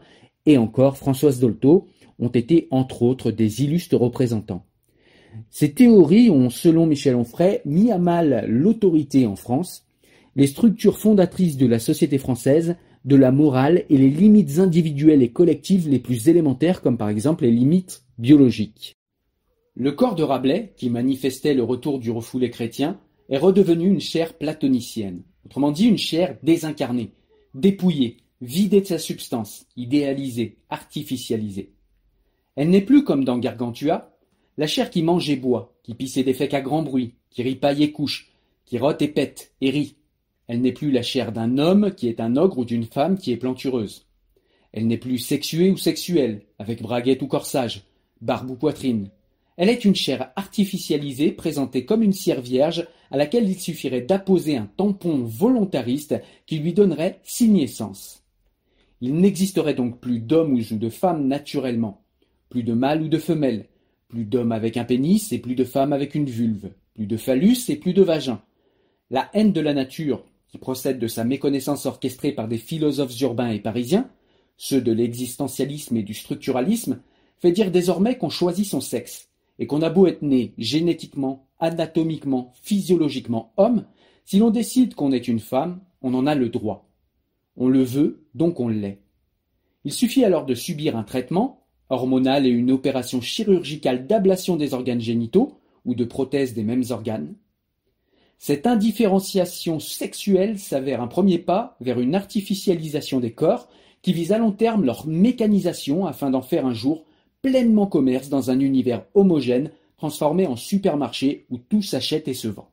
et 0.46 0.58
encore 0.58 0.96
Françoise 0.96 1.40
Dolto, 1.40 1.86
ont 2.18 2.28
été 2.28 2.68
entre 2.70 3.02
autres 3.02 3.30
des 3.30 3.62
illustres 3.62 3.96
représentants. 3.96 4.64
Ces 5.50 5.72
théories 5.72 6.30
ont, 6.30 6.50
selon 6.50 6.86
Michel 6.86 7.14
Onfray, 7.14 7.60
mis 7.64 7.90
à 7.90 7.98
mal 7.98 8.44
l'autorité 8.48 9.26
en 9.26 9.36
France, 9.36 9.86
les 10.36 10.46
structures 10.46 10.98
fondatrices 10.98 11.56
de 11.56 11.66
la 11.66 11.78
société 11.78 12.18
française, 12.18 12.76
de 13.04 13.16
la 13.16 13.32
morale 13.32 13.84
et 13.88 13.96
les 13.96 14.10
limites 14.10 14.58
individuelles 14.58 15.22
et 15.22 15.32
collectives 15.32 15.88
les 15.88 15.98
plus 15.98 16.28
élémentaires 16.28 16.82
comme 16.82 16.98
par 16.98 17.08
exemple 17.08 17.44
les 17.44 17.50
limites 17.50 18.04
biologiques. 18.18 18.96
Le 19.74 19.92
corps 19.92 20.14
de 20.14 20.22
Rabelais, 20.22 20.74
qui 20.76 20.90
manifestait 20.90 21.54
le 21.54 21.62
retour 21.62 21.98
du 21.98 22.10
refoulé 22.10 22.50
chrétien, 22.50 23.00
est 23.30 23.38
redevenu 23.38 23.88
une 23.88 24.00
chair 24.00 24.34
platonicienne, 24.34 25.22
autrement 25.50 25.72
dit 25.72 25.86
une 25.86 25.98
chair 25.98 26.36
désincarnée, 26.44 27.10
dépouillée, 27.54 28.18
vidée 28.40 28.82
de 28.82 28.86
sa 28.86 28.98
substance, 28.98 29.66
idéalisée, 29.76 30.58
artificialisée. 30.68 31.72
Elle 32.54 32.70
n'est 32.70 32.80
plus 32.80 33.02
comme 33.02 33.24
dans 33.24 33.36
Gargantua, 33.36 34.16
la 34.58 34.68
chair 34.68 34.90
qui 34.90 35.02
mange 35.02 35.28
et 35.28 35.34
boit, 35.34 35.74
qui 35.82 35.96
pisse 35.96 36.16
et 36.18 36.22
défèque 36.22 36.54
à 36.54 36.60
grand 36.60 36.84
bruit, 36.84 37.14
qui 37.30 37.42
ripaille 37.42 37.82
et 37.82 37.90
couche, 37.90 38.30
qui 38.64 38.78
rote 38.78 39.02
et 39.02 39.08
pète 39.08 39.52
et 39.60 39.70
rit. 39.70 39.96
Elle 40.46 40.60
n'est 40.60 40.70
plus 40.70 40.92
la 40.92 41.02
chair 41.02 41.32
d'un 41.32 41.58
homme 41.58 41.92
qui 41.96 42.06
est 42.06 42.20
un 42.20 42.36
ogre 42.36 42.58
ou 42.58 42.64
d'une 42.64 42.86
femme 42.86 43.18
qui 43.18 43.32
est 43.32 43.36
plantureuse. 43.36 44.06
Elle 44.70 44.86
n'est 44.86 44.98
plus 44.98 45.18
sexuée 45.18 45.72
ou 45.72 45.76
sexuelle, 45.76 46.42
avec 46.60 46.80
braguette 46.80 47.22
ou 47.22 47.26
corsage, 47.26 47.82
barbe 48.20 48.50
ou 48.50 48.54
poitrine. 48.54 49.10
Elle 49.60 49.68
est 49.68 49.84
une 49.84 49.94
chair 49.94 50.32
artificialisée 50.36 51.32
présentée 51.32 51.84
comme 51.84 52.02
une 52.02 52.14
cire 52.14 52.40
vierge 52.40 52.88
à 53.10 53.18
laquelle 53.18 53.46
il 53.46 53.60
suffirait 53.60 54.00
d'apposer 54.00 54.56
un 54.56 54.64
tampon 54.64 55.18
volontariste 55.18 56.14
qui 56.46 56.60
lui 56.60 56.72
donnerait 56.72 57.20
sens. 57.68 58.24
Il 59.02 59.16
n'existerait 59.16 59.74
donc 59.74 60.00
plus 60.00 60.18
d'homme 60.18 60.54
ou 60.54 60.62
de 60.62 60.88
femme 60.88 61.28
naturellement, 61.28 62.00
plus 62.48 62.62
de 62.62 62.72
mâle 62.72 63.02
ou 63.02 63.08
de 63.08 63.18
femelle, 63.18 63.66
plus 64.08 64.24
d'hommes 64.24 64.52
avec 64.52 64.78
un 64.78 64.84
pénis 64.84 65.30
et 65.30 65.38
plus 65.38 65.56
de 65.56 65.64
femmes 65.64 65.92
avec 65.92 66.14
une 66.14 66.30
vulve, 66.30 66.70
plus 66.94 67.06
de 67.06 67.18
phallus 67.18 67.68
et 67.68 67.76
plus 67.76 67.92
de 67.92 68.02
vagin. 68.02 68.40
La 69.10 69.28
haine 69.34 69.52
de 69.52 69.60
la 69.60 69.74
nature, 69.74 70.24
qui 70.48 70.56
procède 70.56 70.98
de 70.98 71.06
sa 71.06 71.24
méconnaissance 71.24 71.84
orchestrée 71.84 72.32
par 72.32 72.48
des 72.48 72.56
philosophes 72.56 73.20
urbains 73.20 73.50
et 73.50 73.60
parisiens, 73.60 74.08
ceux 74.56 74.80
de 74.80 74.92
l'existentialisme 74.92 75.98
et 75.98 76.02
du 76.02 76.14
structuralisme, 76.14 77.02
fait 77.40 77.52
dire 77.52 77.70
désormais 77.70 78.16
qu'on 78.16 78.30
choisit 78.30 78.64
son 78.64 78.80
sexe, 78.80 79.29
et 79.60 79.66
qu'on 79.66 79.82
a 79.82 79.90
beau 79.90 80.08
être 80.08 80.22
né 80.22 80.54
génétiquement, 80.58 81.46
anatomiquement, 81.60 82.50
physiologiquement 82.62 83.52
homme, 83.58 83.84
si 84.24 84.38
l'on 84.38 84.50
décide 84.50 84.94
qu'on 84.94 85.12
est 85.12 85.28
une 85.28 85.38
femme, 85.38 85.80
on 86.02 86.14
en 86.14 86.26
a 86.26 86.34
le 86.34 86.48
droit. 86.48 86.88
On 87.56 87.68
le 87.68 87.82
veut, 87.82 88.26
donc 88.34 88.58
on 88.58 88.68
l'est. 88.68 89.02
Il 89.84 89.92
suffit 89.92 90.24
alors 90.24 90.46
de 90.46 90.54
subir 90.54 90.96
un 90.96 91.04
traitement, 91.04 91.66
hormonale 91.90 92.46
et 92.46 92.50
une 92.50 92.70
opération 92.70 93.20
chirurgicale 93.20 94.06
d'ablation 94.06 94.56
des 94.56 94.72
organes 94.72 95.00
génitaux 95.00 95.58
ou 95.84 95.94
de 95.94 96.04
prothèse 96.04 96.54
des 96.54 96.64
mêmes 96.64 96.84
organes. 96.90 97.34
Cette 98.38 98.66
indifférenciation 98.66 99.78
sexuelle 99.78 100.58
s'avère 100.58 101.02
un 101.02 101.06
premier 101.06 101.38
pas 101.38 101.76
vers 101.80 102.00
une 102.00 102.14
artificialisation 102.14 103.20
des 103.20 103.32
corps 103.32 103.68
qui 104.00 104.14
vise 104.14 104.32
à 104.32 104.38
long 104.38 104.52
terme 104.52 104.86
leur 104.86 105.06
mécanisation 105.06 106.06
afin 106.06 106.30
d'en 106.30 106.40
faire 106.40 106.64
un 106.64 106.72
jour 106.72 107.04
pleinement 107.42 107.86
commerce 107.86 108.28
dans 108.28 108.50
un 108.50 108.60
univers 108.60 109.04
homogène 109.14 109.70
transformé 109.96 110.46
en 110.46 110.56
supermarché 110.56 111.44
où 111.50 111.58
tout 111.58 111.82
s'achète 111.82 112.28
et 112.28 112.34
se 112.34 112.48
vend. 112.48 112.70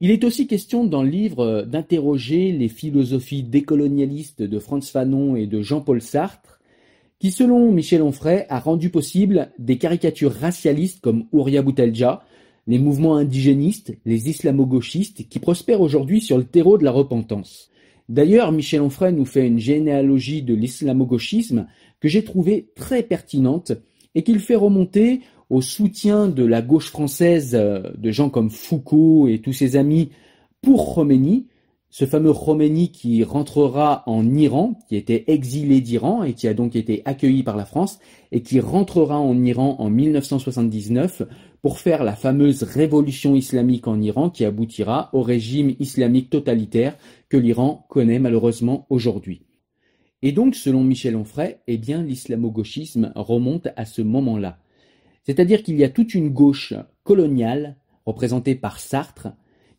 Il 0.00 0.10
est 0.10 0.24
aussi 0.24 0.46
question 0.46 0.84
dans 0.84 1.02
le 1.02 1.08
livre 1.08 1.62
d'interroger 1.62 2.52
les 2.52 2.68
philosophies 2.68 3.42
décolonialistes 3.42 4.42
de 4.42 4.58
Franz 4.58 4.90
Fanon 4.90 5.36
et 5.36 5.46
de 5.46 5.62
Jean-Paul 5.62 6.02
Sartre 6.02 6.56
qui 7.18 7.30
selon 7.30 7.72
Michel 7.72 8.02
Onfray 8.02 8.44
a 8.48 8.60
rendu 8.60 8.90
possible 8.90 9.50
des 9.58 9.78
caricatures 9.78 10.34
racialistes 10.34 11.00
comme 11.00 11.24
Ouria 11.32 11.62
Boutelja, 11.62 12.22
les 12.66 12.78
mouvements 12.78 13.16
indigénistes, 13.16 13.96
les 14.04 14.28
islamo-gauchistes 14.28 15.28
qui 15.28 15.38
prospèrent 15.38 15.80
aujourd'hui 15.80 16.20
sur 16.20 16.36
le 16.36 16.44
terreau 16.44 16.78
de 16.78 16.84
la 16.84 16.90
repentance. 16.90 17.70
D'ailleurs, 18.08 18.52
Michel 18.52 18.82
Onfray 18.82 19.12
nous 19.12 19.24
fait 19.24 19.46
une 19.46 19.58
généalogie 19.58 20.42
de 20.42 20.54
l'islamo-gauchisme 20.54 21.66
que 22.00 22.08
j'ai 22.08 22.24
trouvée 22.24 22.70
très 22.74 23.02
pertinente 23.02 23.72
et 24.14 24.22
qu'il 24.22 24.40
fait 24.40 24.56
remonter 24.56 25.20
au 25.50 25.60
soutien 25.60 26.28
de 26.28 26.44
la 26.44 26.62
gauche 26.62 26.90
française 26.90 27.54
euh, 27.54 27.82
de 27.96 28.10
gens 28.10 28.30
comme 28.30 28.50
Foucault 28.50 29.28
et 29.28 29.40
tous 29.40 29.52
ses 29.52 29.76
amis 29.76 30.10
pour 30.60 30.94
Khomeini, 30.94 31.46
ce 31.90 32.04
fameux 32.04 32.32
Khomeini 32.32 32.90
qui 32.90 33.22
rentrera 33.22 34.02
en 34.06 34.34
Iran, 34.34 34.78
qui 34.88 34.96
était 34.96 35.24
exilé 35.28 35.80
d'Iran 35.80 36.24
et 36.24 36.32
qui 36.34 36.48
a 36.48 36.54
donc 36.54 36.74
été 36.74 37.02
accueilli 37.04 37.42
par 37.42 37.56
la 37.56 37.64
France, 37.64 38.00
et 38.32 38.42
qui 38.42 38.58
rentrera 38.58 39.18
en 39.18 39.42
Iran 39.44 39.76
en 39.78 39.88
1979 39.88 41.22
pour 41.62 41.78
faire 41.78 42.04
la 42.04 42.16
fameuse 42.16 42.64
révolution 42.64 43.34
islamique 43.34 43.86
en 43.86 44.00
Iran 44.00 44.30
qui 44.30 44.44
aboutira 44.44 45.10
au 45.12 45.22
régime 45.22 45.74
islamique 45.78 46.30
totalitaire 46.30 46.96
que 47.28 47.36
l'Iran 47.36 47.86
connaît 47.88 48.18
malheureusement 48.18 48.86
aujourd'hui. 48.90 49.42
Et 50.26 50.32
donc, 50.32 50.56
selon 50.56 50.82
Michel 50.82 51.14
Onfray, 51.14 51.58
eh 51.68 51.78
bien, 51.78 52.02
l'islamo-gauchisme 52.02 53.12
remonte 53.14 53.68
à 53.76 53.84
ce 53.84 54.02
moment-là. 54.02 54.58
C'est-à-dire 55.22 55.62
qu'il 55.62 55.76
y 55.76 55.84
a 55.84 55.88
toute 55.88 56.14
une 56.14 56.30
gauche 56.30 56.74
coloniale, 57.04 57.76
représentée 58.04 58.56
par 58.56 58.80
Sartre, 58.80 59.28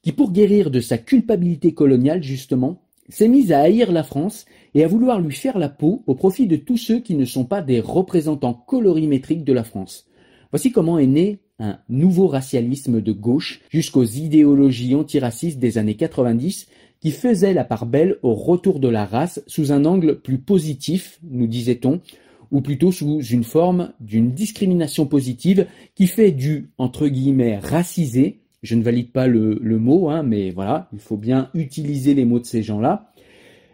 qui, 0.02 0.14
pour 0.14 0.32
guérir 0.32 0.72
de 0.72 0.80
sa 0.80 0.98
culpabilité 0.98 1.74
coloniale, 1.74 2.24
justement, 2.24 2.82
s'est 3.10 3.28
mise 3.28 3.52
à 3.52 3.60
haïr 3.60 3.92
la 3.92 4.04
France 4.04 4.46
et 4.74 4.86
à 4.86 4.88
vouloir 4.88 5.20
lui 5.20 5.36
faire 5.36 5.58
la 5.58 5.68
peau 5.68 6.06
au 6.08 6.16
profit 6.16 6.48
de 6.48 6.56
tous 6.56 6.78
ceux 6.78 7.02
qui 7.02 7.16
ne 7.16 7.26
sont 7.26 7.44
pas 7.44 7.62
des 7.62 7.82
représentants 7.82 8.54
colorimétriques 8.54 9.44
de 9.44 9.52
la 9.52 9.66
France. 9.66 10.08
Voici 10.54 10.72
comment 10.72 10.98
est 10.98 11.08
né 11.08 11.40
un 11.60 11.80
nouveau 11.90 12.28
racialisme 12.28 13.02
de 13.02 13.12
gauche 13.12 13.60
jusqu'aux 13.70 14.06
idéologies 14.06 14.96
antiracistes 14.96 15.60
des 15.60 15.78
années 15.78 15.98
90 15.98 16.68
qui 17.00 17.12
faisaient 17.12 17.54
la 17.54 17.64
part 17.64 17.86
belle 17.86 18.18
au 18.24 18.34
retour 18.34 18.80
de 18.80 18.88
la 18.88 19.06
race 19.06 19.42
sous 19.48 19.72
un 19.72 19.86
angle 19.86 20.20
plus 20.20 20.38
positif, 20.38 21.20
nous 21.24 21.48
disait-on, 21.48 22.02
ou 22.52 22.62
plutôt 22.62 22.92
sous 22.92 23.22
une 23.22 23.44
forme 23.44 23.92
d'une 24.00 24.32
discrimination 24.32 25.06
positive 25.06 25.68
qui 25.96 26.08
fait 26.08 26.32
du, 26.32 26.70
entre 26.78 27.08
guillemets, 27.08 27.60
racisé 27.60 28.40
je 28.64 28.76
ne 28.76 28.84
valide 28.84 29.12
pas 29.12 29.28
le, 29.28 29.60
mot, 29.80 30.10
hein, 30.10 30.24
mais 30.24 30.50
voilà, 30.50 30.90
il 30.94 31.00
faut 31.00 31.18
bien 31.18 31.50
utiliser 31.54 32.14
les 32.14 32.26
mots 32.26 32.40
de 32.40 32.46
ces 32.46 32.64
gens-là. 32.64 33.12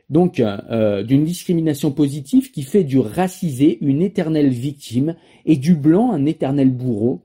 Donc, 0.09 0.39
euh, 0.39 1.03
d'une 1.03 1.23
discrimination 1.23 1.91
positive 1.91 2.51
qui 2.51 2.63
fait 2.63 2.83
du 2.83 2.99
racisé 2.99 3.77
une 3.81 4.01
éternelle 4.01 4.49
victime 4.49 5.15
et 5.45 5.55
du 5.55 5.75
blanc 5.75 6.11
un 6.11 6.25
éternel 6.25 6.69
bourreau, 6.69 7.21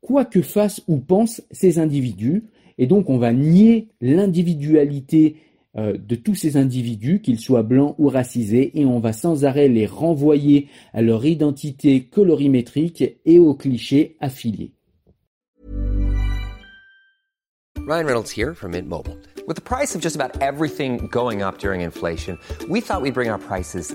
quoi 0.00 0.24
que 0.24 0.42
fassent 0.42 0.82
ou 0.86 0.98
pensent 0.98 1.42
ces 1.50 1.78
individus. 1.78 2.44
Et 2.78 2.86
donc, 2.86 3.10
on 3.10 3.18
va 3.18 3.32
nier 3.32 3.88
l'individualité 4.00 5.36
euh, 5.76 5.98
de 5.98 6.14
tous 6.14 6.34
ces 6.34 6.56
individus, 6.56 7.20
qu'ils 7.20 7.38
soient 7.38 7.62
blancs 7.62 7.94
ou 7.98 8.08
racisés, 8.08 8.70
et 8.74 8.86
on 8.86 9.00
va 9.00 9.12
sans 9.12 9.44
arrêt 9.44 9.68
les 9.68 9.86
renvoyer 9.86 10.68
à 10.92 11.02
leur 11.02 11.26
identité 11.26 12.04
colorimétrique 12.04 13.04
et 13.26 13.38
aux 13.38 13.54
clichés 13.54 14.16
affiliés. 14.20 14.72
Ryan 17.86 18.06
Reynolds 18.06 18.30
here 18.30 18.54
from 18.54 18.72
Mint 18.72 18.86
Mobile. 18.86 19.16
With 19.46 19.56
the 19.56 19.62
price 19.62 19.94
of 19.94 20.02
just 20.02 20.14
about 20.14 20.42
everything 20.42 21.08
going 21.10 21.42
up 21.42 21.58
during 21.58 21.80
inflation, 21.80 22.38
we 22.68 22.82
thought 22.82 23.00
we'd 23.00 23.14
bring 23.14 23.30
our 23.30 23.38
prices 23.38 23.94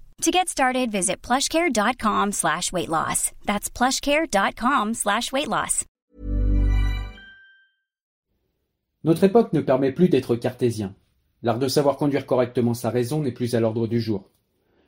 To 0.21 0.29
get 0.29 0.49
started, 0.49 0.91
visit 0.91 1.23
plushcare.com 1.23 2.31
slash 2.31 2.71
weight 2.71 2.89
loss. 2.89 3.31
That's 3.47 3.71
plushcare.com 3.71 4.93
slash 4.93 5.31
weight 5.31 5.47
loss. 5.47 5.83
Notre 9.03 9.23
époque 9.23 9.51
ne 9.53 9.61
permet 9.61 9.91
plus 9.91 10.09
d'être 10.09 10.35
cartésien. 10.35 10.93
L'art 11.41 11.57
de 11.57 11.67
savoir 11.67 11.97
conduire 11.97 12.27
correctement 12.27 12.75
sa 12.75 12.91
raison 12.91 13.21
n'est 13.23 13.31
plus 13.31 13.55
à 13.55 13.59
l'ordre 13.59 13.87
du 13.87 13.99
jour. 13.99 14.29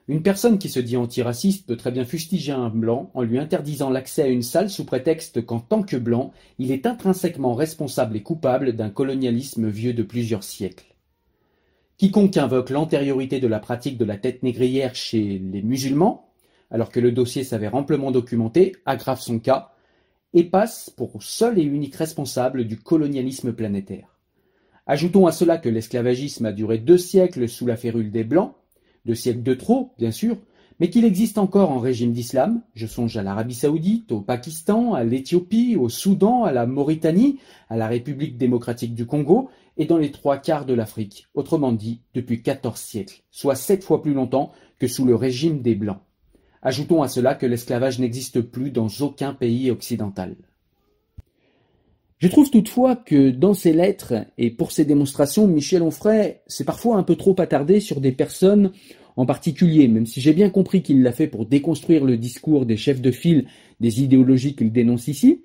Une 0.08 0.22
personne 0.22 0.60
qui 0.60 0.70
se 0.70 0.80
dit 0.80 0.98
antiraciste 0.98 1.66
peut 1.66 1.78
très 1.78 1.90
bien 1.90 2.06
fustiger 2.06 2.52
un 2.52 2.70
blanc 2.70 3.10
en 3.16 3.24
lui 3.24 3.40
interdisant 3.40 3.90
l'accès 3.90 4.22
à 4.22 4.28
une 4.28 4.44
salle 4.44 4.70
sous 4.70 4.86
prétexte 4.86 5.44
qu'en 5.44 5.60
tant 5.60 5.82
que 5.82 5.98
blanc, 5.98 6.32
il 6.60 6.72
est 6.72 6.86
intrinsèquement 6.86 7.56
responsable 7.56 8.18
et 8.18 8.22
coupable 8.22 8.74
d'un 8.74 8.92
colonialisme 8.92 9.68
vieux 9.68 9.94
de 9.94 10.04
plusieurs 10.04 10.44
siècles. 10.44 10.93
Quiconque 12.04 12.36
invoque 12.36 12.70
l'antériorité 12.70 13.40
de 13.40 13.48
la 13.48 13.62
pratique 13.62 13.98
de 13.98 14.04
la 14.04 14.18
tête 14.18 14.44
négrière 14.44 14.94
chez 14.94 15.40
les 15.40 15.62
musulmans, 15.62 16.34
alors 16.70 16.90
que 16.90 17.00
le 17.00 17.14
dossier 17.14 17.46
s'avère 17.46 17.76
amplement 17.76 18.12
documenté, 18.12 18.76
aggrave 18.86 19.22
son 19.22 19.40
cas 19.40 19.72
et 20.34 20.44
passe 20.44 20.90
pour 20.90 21.24
seul 21.24 21.58
et 21.58 21.64
unique 21.64 21.96
responsable 21.96 22.66
du 22.66 22.78
colonialisme 22.78 23.54
planétaire. 23.54 24.18
Ajoutons 24.86 25.28
à 25.28 25.32
cela 25.32 25.58
que 25.58 25.70
l'esclavagisme 25.70 26.46
a 26.46 26.52
duré 26.52 26.78
deux 26.78 26.98
siècles 26.98 27.48
sous 27.48 27.66
la 27.66 27.78
férule 27.78 28.12
des 28.12 28.26
Blancs, 28.26 28.54
deux 29.06 29.16
siècles 29.16 29.44
de 29.44 29.54
trop, 29.54 29.94
bien 29.98 30.12
sûr, 30.12 30.36
mais 30.82 30.90
qu'il 30.90 31.06
existe 31.06 31.38
encore 31.38 31.72
en 31.72 31.80
régime 31.80 32.12
d'islam, 32.12 32.64
je 32.74 32.86
songe 32.86 33.16
à 33.16 33.24
l'Arabie 33.24 33.54
saoudite, 33.54 34.12
au 34.12 34.20
Pakistan, 34.20 34.94
à 34.94 35.06
l'Éthiopie, 35.06 35.78
au 35.78 35.88
Soudan, 35.88 36.44
à 36.44 36.52
la 36.52 36.66
Mauritanie, 36.66 37.40
à 37.70 37.78
la 37.78 37.88
République 37.88 38.38
démocratique 38.38 38.94
du 38.94 39.06
Congo, 39.06 39.50
et 39.78 39.86
dans 39.86 39.98
les 39.98 40.12
trois 40.12 40.38
quarts 40.38 40.66
de 40.66 40.74
l'Afrique, 40.74 41.28
autrement 41.34 41.72
dit 41.72 42.02
depuis 42.14 42.42
quatorze 42.42 42.82
siècles, 42.82 43.24
soit 43.32 43.56
sept 43.56 43.84
fois 43.84 44.02
plus 44.02 44.14
longtemps 44.14 44.52
que 44.80 44.88
sous 44.88 45.06
le 45.06 45.16
régime 45.16 45.62
des 45.62 45.76
Blancs. 45.76 46.02
Ajoutons 46.62 47.02
à 47.02 47.08
cela 47.08 47.36
que 47.36 47.46
l'esclavage 47.46 48.00
n'existe 48.00 48.42
plus 48.42 48.72
dans 48.72 48.88
aucun 49.02 49.34
pays 49.34 49.70
occidental. 49.70 50.36
Je 52.20 52.30
trouve 52.30 52.50
toutefois 52.50 52.96
que 52.96 53.32
dans 53.32 53.54
ses 53.54 53.74
lettres 53.74 54.14
et 54.38 54.50
pour 54.50 54.72
ses 54.72 54.86
démonstrations, 54.86 55.46
Michel 55.46 55.82
Onfray 55.82 56.40
s'est 56.48 56.64
parfois 56.64 56.96
un 56.96 57.04
peu 57.04 57.18
trop 57.18 57.36
attardé 57.38 57.82
sur 57.82 58.00
des 58.00 58.14
personnes 58.14 58.72
en 59.18 59.26
particulier, 59.26 59.90
même 59.90 60.06
si 60.06 60.22
j'ai 60.22 60.34
bien 60.34 60.50
compris 60.50 60.82
qu'il 60.82 61.04
l'a 61.04 61.12
fait 61.12 61.28
pour 61.28 61.46
déconstruire 61.46 62.06
le 62.06 62.18
discours 62.18 62.66
des 62.66 62.78
chefs 62.78 63.02
de 63.02 63.12
file 63.12 63.48
des 63.82 64.02
idéologies 64.02 64.56
qu'il 64.56 64.72
dénonce 64.72 65.10
ici. 65.10 65.44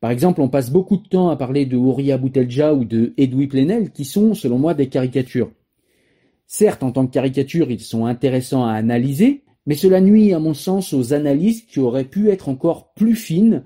Par 0.00 0.10
exemple, 0.10 0.40
on 0.40 0.48
passe 0.48 0.70
beaucoup 0.70 0.96
de 0.96 1.06
temps 1.06 1.28
à 1.28 1.36
parler 1.36 1.66
de 1.66 1.76
Ouria 1.76 2.16
Boutelja 2.16 2.72
ou 2.72 2.84
de 2.84 3.12
Edoui 3.18 3.46
Plenel, 3.46 3.90
qui 3.90 4.04
sont, 4.04 4.34
selon 4.34 4.58
moi, 4.58 4.72
des 4.72 4.88
caricatures. 4.88 5.52
Certes, 6.46 6.82
en 6.82 6.90
tant 6.90 7.06
que 7.06 7.12
caricatures, 7.12 7.70
ils 7.70 7.80
sont 7.80 8.06
intéressants 8.06 8.64
à 8.64 8.72
analyser, 8.72 9.44
mais 9.66 9.74
cela 9.74 10.00
nuit, 10.00 10.32
à 10.32 10.38
mon 10.38 10.54
sens, 10.54 10.94
aux 10.94 11.12
analyses 11.12 11.62
qui 11.66 11.80
auraient 11.80 12.04
pu 12.04 12.30
être 12.30 12.48
encore 12.48 12.92
plus 12.94 13.14
fines, 13.14 13.62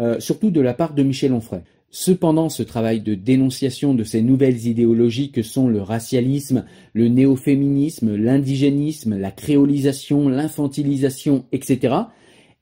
euh, 0.00 0.18
surtout 0.20 0.50
de 0.50 0.60
la 0.60 0.74
part 0.74 0.94
de 0.94 1.02
Michel 1.02 1.32
Onfray. 1.32 1.62
Cependant, 1.90 2.50
ce 2.50 2.62
travail 2.62 3.00
de 3.00 3.14
dénonciation 3.14 3.94
de 3.94 4.04
ces 4.04 4.20
nouvelles 4.20 4.66
idéologies 4.66 5.30
que 5.30 5.42
sont 5.42 5.68
le 5.68 5.80
racialisme, 5.80 6.66
le 6.92 7.08
néo-féminisme, 7.08 8.14
l'indigénisme, 8.14 9.16
la 9.16 9.30
créolisation, 9.30 10.28
l'infantilisation, 10.28 11.46
etc., 11.52 11.94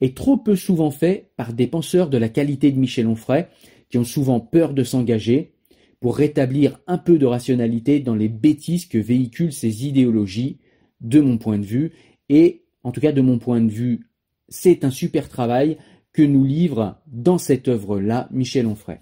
est 0.01 0.17
trop 0.17 0.37
peu 0.37 0.57
souvent 0.57 0.91
fait 0.91 1.31
par 1.37 1.53
des 1.53 1.67
penseurs 1.67 2.11
de 2.11 2.19
la 2.19 2.29
qualité 2.29 2.71
de 2.73 2.79
Michel 2.79 3.07
Onfray, 3.07 3.47
qui 3.91 3.99
ont 3.99 4.05
souvent 4.05 4.41
peur 4.41 4.75
de 4.75 4.85
s'engager, 4.85 5.53
pour 6.01 6.17
rétablir 6.17 6.79
un 6.87 6.99
peu 6.99 7.19
de 7.19 7.27
rationalité 7.27 8.01
dans 8.01 8.15
les 8.15 8.29
bêtises 8.29 8.87
que 8.87 8.99
véhiculent 8.99 9.53
ces 9.53 9.87
idéologies, 9.87 10.59
de 11.01 11.21
mon 11.21 11.39
point 11.39 11.59
de 11.59 11.65
vue, 11.65 11.93
et 12.29 12.65
en 12.83 12.93
tout 12.93 13.01
cas 13.01 13.13
de 13.13 13.21
mon 13.21 13.39
point 13.39 13.61
de 13.61 13.71
vue, 13.71 14.07
c'est 14.49 14.85
un 14.85 14.91
super 14.91 15.29
travail 15.29 15.79
que 16.13 16.23
nous 16.23 16.45
livre 16.45 16.99
dans 17.07 17.39
cette 17.39 17.69
œuvre-là 17.69 18.29
Michel 18.31 18.67
Onfray. 18.67 19.01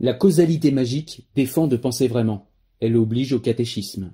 La 0.00 0.14
causalité 0.14 0.70
magique 0.70 1.28
défend 1.34 1.66
de 1.66 1.76
penser 1.76 2.08
vraiment. 2.08 2.50
Elle 2.80 2.96
oblige 2.96 3.32
au 3.32 3.40
catéchisme. 3.40 4.12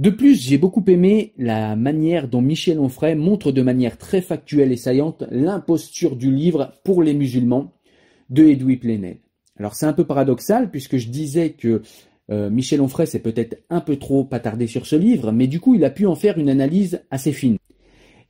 De 0.00 0.08
plus, 0.08 0.42
j'ai 0.42 0.56
beaucoup 0.56 0.82
aimé 0.86 1.34
la 1.36 1.76
manière 1.76 2.26
dont 2.26 2.40
Michel 2.40 2.80
Onfray 2.80 3.14
montre 3.14 3.52
de 3.52 3.60
manière 3.60 3.98
très 3.98 4.22
factuelle 4.22 4.72
et 4.72 4.78
saillante 4.78 5.24
l'imposture 5.30 6.16
du 6.16 6.34
livre 6.34 6.72
pour 6.84 7.02
les 7.02 7.12
musulmans 7.12 7.74
de 8.30 8.44
Edoui 8.44 8.78
Plenel. 8.78 9.18
Alors 9.58 9.74
c'est 9.74 9.84
un 9.84 9.92
peu 9.92 10.04
paradoxal 10.04 10.70
puisque 10.70 10.96
je 10.96 11.10
disais 11.10 11.50
que 11.50 11.82
euh, 12.30 12.48
Michel 12.48 12.80
Onfray 12.80 13.06
s'est 13.06 13.18
peut-être 13.18 13.62
un 13.68 13.82
peu 13.82 13.96
trop 13.96 14.26
attardé 14.30 14.66
sur 14.66 14.86
ce 14.86 14.96
livre, 14.96 15.32
mais 15.32 15.46
du 15.48 15.60
coup 15.60 15.74
il 15.74 15.84
a 15.84 15.90
pu 15.90 16.06
en 16.06 16.14
faire 16.14 16.38
une 16.38 16.48
analyse 16.48 17.02
assez 17.10 17.32
fine. 17.32 17.58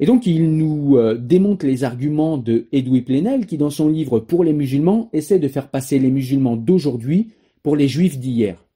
Et 0.01 0.07
donc 0.07 0.27
il 0.27 0.51
nous 0.51 0.97
euh, 0.97 1.15
démonte 1.15 1.63
les 1.63 1.85
arguments 1.85 2.37
de 2.37 2.67
Edoui 2.73 3.03
Plenel 3.03 3.47
qui 3.47 3.59
dans 3.59 3.71
son 3.71 3.89
livre 3.89 4.19
Pour 4.19 4.43
les 4.43 4.55
musulmans 4.55 5.09
essaie 5.13 5.39
de 5.39 5.47
faire 5.47 5.69
passer 5.69 6.01
les 6.01 6.11
musulmans 6.11 6.57
d'aujourd'hui 6.57 7.31
pour 7.63 7.77
les 7.77 7.87
juifs 7.87 8.19
d'hier. 8.19 8.67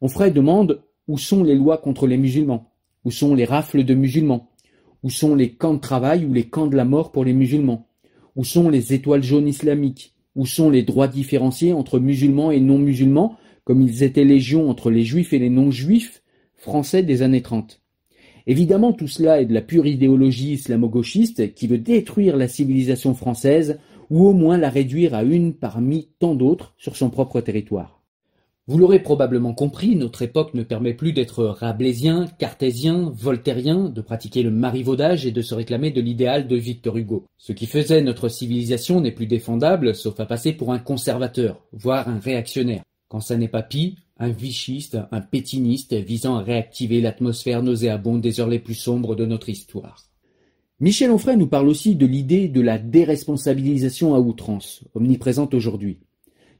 Onfray 0.00 0.32
demande 0.32 0.82
où 1.08 1.18
sont 1.18 1.42
les 1.42 1.54
lois 1.54 1.78
contre 1.78 2.06
les 2.06 2.18
musulmans? 2.18 2.70
Où 3.04 3.10
sont 3.10 3.34
les 3.34 3.46
rafles 3.46 3.84
de 3.84 3.94
musulmans? 3.94 4.50
Où 5.02 5.10
sont 5.10 5.34
les 5.34 5.50
camps 5.50 5.74
de 5.74 5.80
travail 5.80 6.26
ou 6.26 6.32
les 6.32 6.44
camps 6.44 6.66
de 6.66 6.76
la 6.76 6.84
mort 6.84 7.10
pour 7.10 7.24
les 7.24 7.32
musulmans? 7.32 7.88
Où 8.36 8.44
sont 8.44 8.68
les 8.68 8.92
étoiles 8.92 9.22
jaunes 9.22 9.48
islamiques? 9.48 10.14
Où 10.36 10.46
sont 10.46 10.70
les 10.70 10.82
droits 10.82 11.08
différenciés 11.08 11.72
entre 11.72 11.98
musulmans 11.98 12.50
et 12.50 12.60
non 12.60 12.78
musulmans 12.78 13.36
comme 13.64 13.82
ils 13.82 14.02
étaient 14.02 14.24
légion 14.24 14.70
entre 14.70 14.90
les 14.90 15.04
juifs 15.04 15.32
et 15.32 15.38
les 15.38 15.50
non-juifs 15.50 16.22
français 16.54 17.02
des 17.02 17.20
années 17.20 17.42
30 17.42 17.82
Évidemment, 18.46 18.94
tout 18.94 19.08
cela 19.08 19.42
est 19.42 19.44
de 19.44 19.52
la 19.52 19.60
pure 19.60 19.86
idéologie 19.86 20.52
islamo-gauchiste 20.52 21.52
qui 21.52 21.66
veut 21.66 21.76
détruire 21.76 22.38
la 22.38 22.48
civilisation 22.48 23.12
française 23.14 23.78
ou 24.08 24.26
au 24.26 24.32
moins 24.32 24.56
la 24.56 24.70
réduire 24.70 25.14
à 25.14 25.22
une 25.22 25.52
parmi 25.52 26.08
tant 26.18 26.34
d'autres 26.34 26.74
sur 26.78 26.96
son 26.96 27.10
propre 27.10 27.42
territoire. 27.42 27.97
Vous 28.68 28.76
l'aurez 28.76 28.98
probablement 28.98 29.54
compris, 29.54 29.96
notre 29.96 30.20
époque 30.20 30.52
ne 30.52 30.62
permet 30.62 30.92
plus 30.92 31.14
d'être 31.14 31.42
rabelaisien, 31.42 32.26
cartésien, 32.38 33.10
voltairien, 33.16 33.88
de 33.88 34.02
pratiquer 34.02 34.42
le 34.42 34.50
marivaudage 34.50 35.24
et 35.24 35.32
de 35.32 35.40
se 35.40 35.54
réclamer 35.54 35.90
de 35.90 36.02
l'idéal 36.02 36.46
de 36.46 36.56
Victor 36.56 36.98
Hugo. 36.98 37.24
Ce 37.38 37.54
qui 37.54 37.64
faisait 37.64 38.02
notre 38.02 38.28
civilisation 38.28 39.00
n'est 39.00 39.10
plus 39.10 39.26
défendable, 39.26 39.94
sauf 39.94 40.20
à 40.20 40.26
passer 40.26 40.52
pour 40.52 40.70
un 40.70 40.78
conservateur, 40.78 41.64
voire 41.72 42.10
un 42.10 42.18
réactionnaire. 42.18 42.82
Quand 43.08 43.20
ça 43.20 43.38
n'est 43.38 43.48
pas 43.48 43.62
pis, 43.62 43.96
un 44.18 44.28
vichiste, 44.28 44.98
un 45.12 45.22
pétiniste 45.22 45.94
visant 45.94 46.36
à 46.36 46.42
réactiver 46.42 47.00
l'atmosphère 47.00 47.62
nauséabonde 47.62 48.20
des 48.20 48.38
heures 48.38 48.48
les 48.48 48.58
plus 48.58 48.74
sombres 48.74 49.16
de 49.16 49.24
notre 49.24 49.48
histoire. 49.48 50.04
Michel 50.78 51.10
Onfray 51.10 51.38
nous 51.38 51.46
parle 51.46 51.68
aussi 51.68 51.96
de 51.96 52.04
l'idée 52.04 52.48
de 52.48 52.60
la 52.60 52.76
déresponsabilisation 52.76 54.14
à 54.14 54.18
outrance, 54.18 54.84
omniprésente 54.94 55.54
aujourd'hui, 55.54 56.00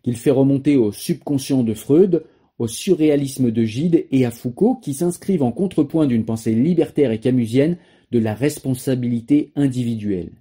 qu'il 0.02 0.16
fait 0.16 0.30
remonter 0.30 0.76
au 0.76 0.92
subconscient 0.92 1.62
de 1.62 1.74
Freud, 1.74 2.24
au 2.58 2.66
surréalisme 2.66 3.50
de 3.50 3.64
Gide 3.64 4.06
et 4.10 4.24
à 4.24 4.30
Foucault 4.30 4.76
qui 4.76 4.94
s'inscrivent 4.94 5.42
en 5.42 5.52
contrepoint 5.52 6.06
d'une 6.06 6.24
pensée 6.24 6.54
libertaire 6.54 7.12
et 7.12 7.20
camusienne 7.20 7.76
de 8.10 8.18
la 8.18 8.34
responsabilité 8.34 9.52
individuelle. 9.54 10.32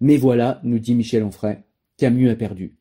Mais 0.00 0.16
voilà, 0.16 0.60
nous 0.64 0.78
dit 0.78 0.94
Michel 0.94 1.22
Onfray, 1.22 1.58
Camus 1.96 2.30
a 2.30 2.34
perdu. 2.34 2.74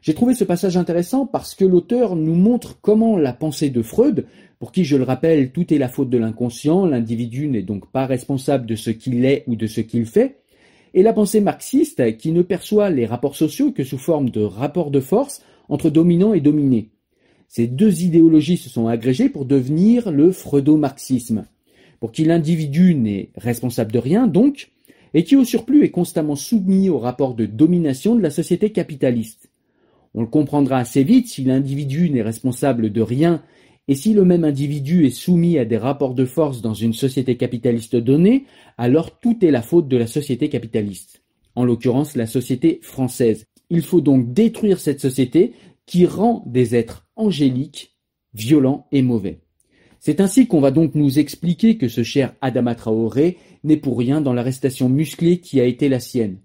J'ai 0.00 0.14
trouvé 0.14 0.34
ce 0.34 0.44
passage 0.44 0.76
intéressant 0.76 1.26
parce 1.26 1.54
que 1.54 1.64
l'auteur 1.64 2.16
nous 2.16 2.34
montre 2.34 2.80
comment 2.80 3.16
la 3.16 3.32
pensée 3.32 3.70
de 3.70 3.82
Freud, 3.82 4.26
pour 4.58 4.72
qui 4.72 4.84
je 4.84 4.96
le 4.96 5.04
rappelle 5.04 5.52
tout 5.52 5.72
est 5.72 5.78
la 5.78 5.88
faute 5.88 6.10
de 6.10 6.18
l'inconscient, 6.18 6.86
l'individu 6.86 7.48
n'est 7.48 7.62
donc 7.62 7.90
pas 7.90 8.06
responsable 8.06 8.66
de 8.66 8.74
ce 8.74 8.90
qu'il 8.90 9.24
est 9.24 9.44
ou 9.46 9.56
de 9.56 9.66
ce 9.66 9.80
qu'il 9.80 10.06
fait, 10.06 10.41
et 10.94 11.02
la 11.02 11.12
pensée 11.12 11.40
marxiste 11.40 12.16
qui 12.16 12.32
ne 12.32 12.42
perçoit 12.42 12.90
les 12.90 13.06
rapports 13.06 13.36
sociaux 13.36 13.72
que 13.72 13.84
sous 13.84 13.98
forme 13.98 14.30
de 14.30 14.42
rapports 14.42 14.90
de 14.90 15.00
force 15.00 15.42
entre 15.68 15.90
dominants 15.90 16.34
et 16.34 16.40
dominés. 16.40 16.90
Ces 17.48 17.66
deux 17.66 18.02
idéologies 18.02 18.56
se 18.56 18.70
sont 18.70 18.88
agrégées 18.88 19.28
pour 19.28 19.44
devenir 19.44 20.10
le 20.10 20.32
freudo-marxisme, 20.32 21.46
pour 22.00 22.12
qui 22.12 22.24
l'individu 22.24 22.94
n'est 22.94 23.30
responsable 23.36 23.92
de 23.92 23.98
rien 23.98 24.26
donc, 24.26 24.70
et 25.14 25.24
qui 25.24 25.36
au 25.36 25.44
surplus 25.44 25.84
est 25.84 25.90
constamment 25.90 26.36
soumis 26.36 26.88
aux 26.88 26.98
rapports 26.98 27.34
de 27.34 27.46
domination 27.46 28.14
de 28.14 28.22
la 28.22 28.30
société 28.30 28.70
capitaliste. 28.70 29.50
On 30.14 30.22
le 30.22 30.26
comprendra 30.26 30.78
assez 30.78 31.04
vite 31.04 31.28
si 31.28 31.44
l'individu 31.44 32.10
n'est 32.10 32.22
responsable 32.22 32.90
de 32.90 33.00
rien 33.00 33.42
et 33.88 33.94
si 33.94 34.12
le 34.14 34.24
même 34.24 34.44
individu 34.44 35.06
est 35.06 35.10
soumis 35.10 35.58
à 35.58 35.64
des 35.64 35.76
rapports 35.76 36.14
de 36.14 36.24
force 36.24 36.60
dans 36.62 36.74
une 36.74 36.92
société 36.92 37.36
capitaliste 37.36 37.96
donnée, 37.96 38.44
alors 38.78 39.18
tout 39.18 39.44
est 39.44 39.50
la 39.50 39.62
faute 39.62 39.88
de 39.88 39.96
la 39.96 40.06
société 40.06 40.48
capitaliste, 40.48 41.22
en 41.56 41.64
l'occurrence 41.64 42.14
la 42.14 42.26
société 42.26 42.78
française. 42.82 43.46
Il 43.70 43.82
faut 43.82 44.00
donc 44.00 44.32
détruire 44.32 44.78
cette 44.78 45.00
société 45.00 45.52
qui 45.86 46.06
rend 46.06 46.44
des 46.46 46.76
êtres 46.76 47.06
angéliques, 47.16 47.96
violents 48.34 48.86
et 48.92 49.02
mauvais. 49.02 49.40
C'est 49.98 50.20
ainsi 50.20 50.46
qu'on 50.46 50.60
va 50.60 50.70
donc 50.70 50.94
nous 50.94 51.18
expliquer 51.18 51.76
que 51.76 51.88
ce 51.88 52.02
cher 52.02 52.34
Adama 52.40 52.74
Traoré 52.74 53.38
n'est 53.62 53.76
pour 53.76 53.98
rien 53.98 54.20
dans 54.20 54.32
l'arrestation 54.32 54.88
musclée 54.88 55.38
qui 55.38 55.60
a 55.60 55.64
été 55.64 55.88
la 55.88 56.00
sienne. 56.00 56.38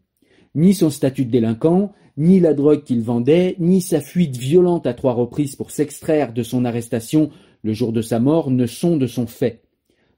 Ni 0.55 0.73
son 0.73 0.89
statut 0.89 1.25
de 1.25 1.31
délinquant, 1.31 1.91
ni 2.17 2.39
la 2.39 2.53
drogue 2.53 2.83
qu'il 2.83 3.01
vendait, 3.01 3.55
ni 3.59 3.81
sa 3.81 4.01
fuite 4.01 4.37
violente 4.37 4.87
à 4.87 4.93
trois 4.93 5.13
reprises 5.13 5.55
pour 5.55 5.71
s'extraire 5.71 6.33
de 6.33 6.43
son 6.43 6.65
arrestation 6.65 7.29
le 7.63 7.73
jour 7.73 7.93
de 7.93 8.01
sa 8.01 8.19
mort 8.19 8.51
ne 8.51 8.65
sont 8.65 8.97
de 8.97 9.07
son 9.07 9.27
fait. 9.27 9.63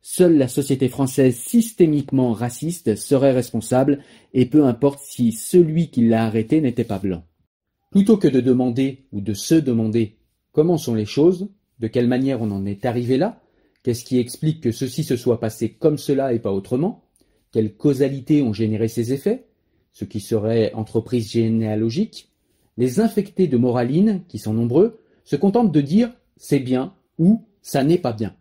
Seule 0.02 0.38
la 0.38 0.48
société 0.48 0.88
française 0.88 1.36
systémiquement 1.36 2.32
raciste 2.32 2.96
serait 2.96 3.34
responsable, 3.34 4.00
et 4.34 4.46
peu 4.46 4.66
importe 4.66 5.00
si 5.04 5.34
celui 5.34 5.90
qui 5.90 6.08
l'a 6.08 6.26
arrêté 6.26 6.62
n'était 6.62 6.86
pas 6.86 7.00
blanc. 7.00 7.26
Plutôt 7.92 8.18
que 8.18 8.28
de 8.28 8.40
demander 8.40 9.08
ou 9.12 9.20
de 9.20 9.34
se 9.34 9.56
demander 9.56 10.18
comment 10.54 10.78
sont 10.78 10.96
les 10.96 11.06
choses, 11.06 11.50
de 11.80 11.88
quelle 11.88 12.08
manière 12.08 12.42
on 12.42 12.52
en 12.52 12.66
est 12.66 12.86
arrivé 12.86 13.18
là, 13.18 13.42
qu'est-ce 13.84 14.06
qui 14.06 14.20
explique 14.20 14.62
que 14.62 14.72
ceci 14.72 15.04
se 15.04 15.18
soit 15.18 15.40
passé 15.40 15.74
comme 15.74 15.98
cela 15.98 16.34
et 16.34 16.40
pas 16.40 16.54
autrement, 16.54 17.04
quelles 17.52 17.76
causalités 17.76 18.42
ont 18.42 18.54
généré 18.54 18.88
ces 18.88 19.12
effets, 19.12 19.49
ce 19.94 20.06
qui 20.06 20.20
serait 20.20 20.74
entreprise 20.74 21.32
généalogique, 21.32 22.30
les 22.78 23.00
infectés 23.00 23.48
de 23.48 23.58
moraline, 23.58 24.24
qui 24.28 24.40
sont 24.40 24.54
nombreux, 24.54 25.00
se 25.24 25.36
contentent 25.36 25.72
de 25.72 25.82
dire 25.82 26.12
c'est 26.38 26.60
bien 26.60 26.94
ou 27.18 27.44
ça 27.62 27.84
n'est 27.84 27.98
pas 27.98 28.14
bien. 28.14 28.36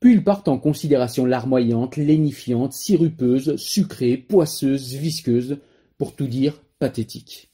Puis 0.00 0.12
ils 0.12 0.24
partent 0.24 0.48
en 0.48 0.58
considération 0.58 1.24
larmoyante, 1.24 1.96
lénifiante, 1.96 2.72
sirupeuse, 2.72 3.56
sucrée, 3.56 4.16
poisseuse, 4.16 4.94
visqueuse, 4.94 5.58
pour 5.98 6.14
tout 6.14 6.26
dire 6.26 6.62
pathétique. 6.78 7.50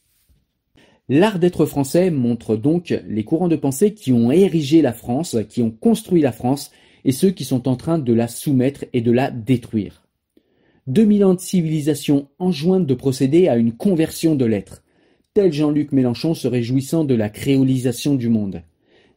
L'art 1.08 1.38
d'être 1.38 1.66
français 1.66 2.10
montre 2.10 2.56
donc 2.56 2.94
les 3.06 3.24
courants 3.24 3.48
de 3.48 3.56
pensée 3.56 3.94
qui 3.94 4.12
ont 4.12 4.30
érigé 4.30 4.82
la 4.82 4.92
France, 4.92 5.36
qui 5.48 5.62
ont 5.62 5.70
construit 5.70 6.22
la 6.22 6.32
France, 6.32 6.70
et 7.04 7.12
ceux 7.12 7.30
qui 7.30 7.44
sont 7.44 7.68
en 7.68 7.76
train 7.76 7.98
de 7.98 8.12
la 8.12 8.28
soumettre 8.28 8.84
et 8.92 9.00
de 9.00 9.10
la 9.10 9.30
détruire. 9.30 10.02
2000 10.88 11.24
ans 11.24 11.34
de 11.34 11.40
civilisation 11.40 12.28
enjointent 12.40 12.86
de 12.86 12.94
procéder 12.94 13.46
à 13.46 13.56
une 13.56 13.72
conversion 13.72 14.34
de 14.34 14.44
l'être, 14.44 14.82
tel 15.32 15.52
Jean-Luc 15.52 15.92
Mélenchon 15.92 16.34
se 16.34 16.48
réjouissant 16.48 17.04
de 17.04 17.14
la 17.14 17.30
créolisation 17.30 18.16
du 18.16 18.28
monde. 18.28 18.62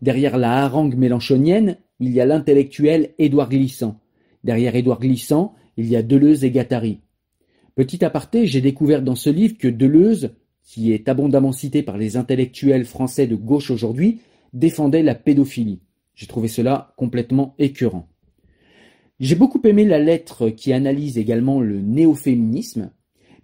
Derrière 0.02 0.38
la 0.38 0.64
harangue 0.64 0.96
mélenchonienne, 0.96 1.78
il 2.00 2.12
y 2.12 2.22
a 2.22 2.26
l'intellectuel 2.26 3.16
Édouard 3.18 3.50
Glissant. 3.50 4.00
Derrière 4.44 4.76
Édouard 4.76 5.00
Glissant, 5.00 5.56
il 5.76 5.88
y 5.88 5.96
a 5.96 6.04
Deleuze 6.04 6.44
et 6.44 6.52
Gattari. 6.52 7.00
Petit 7.74 8.06
aparté, 8.06 8.46
j'ai 8.46 8.62
découvert 8.62 9.02
dans 9.02 9.16
ce 9.16 9.32
livre 9.32 9.58
que 9.58 9.68
Deleuze, 9.68 10.36
qui 10.64 10.94
est 10.94 11.10
abondamment 11.10 11.52
cité 11.52 11.82
par 11.82 11.98
les 11.98 12.16
intellectuels 12.16 12.86
français 12.86 13.26
de 13.26 13.36
gauche 13.36 13.72
aujourd'hui, 13.72 14.20
défendait 14.54 15.04
la 15.04 15.16
pédophilie. 15.16 15.82
J'ai 16.14 16.28
trouvé 16.28 16.48
cela 16.48 16.94
complètement 16.96 17.56
écœurant. 17.58 18.08
J'ai 19.20 19.36
beaucoup 19.36 19.62
aimé 19.64 19.86
la 19.86 20.00
lettre 20.00 20.50
qui 20.50 20.74
analyse 20.74 21.18
également 21.18 21.62
le 21.62 21.82
néo-féminisme. 21.82 22.92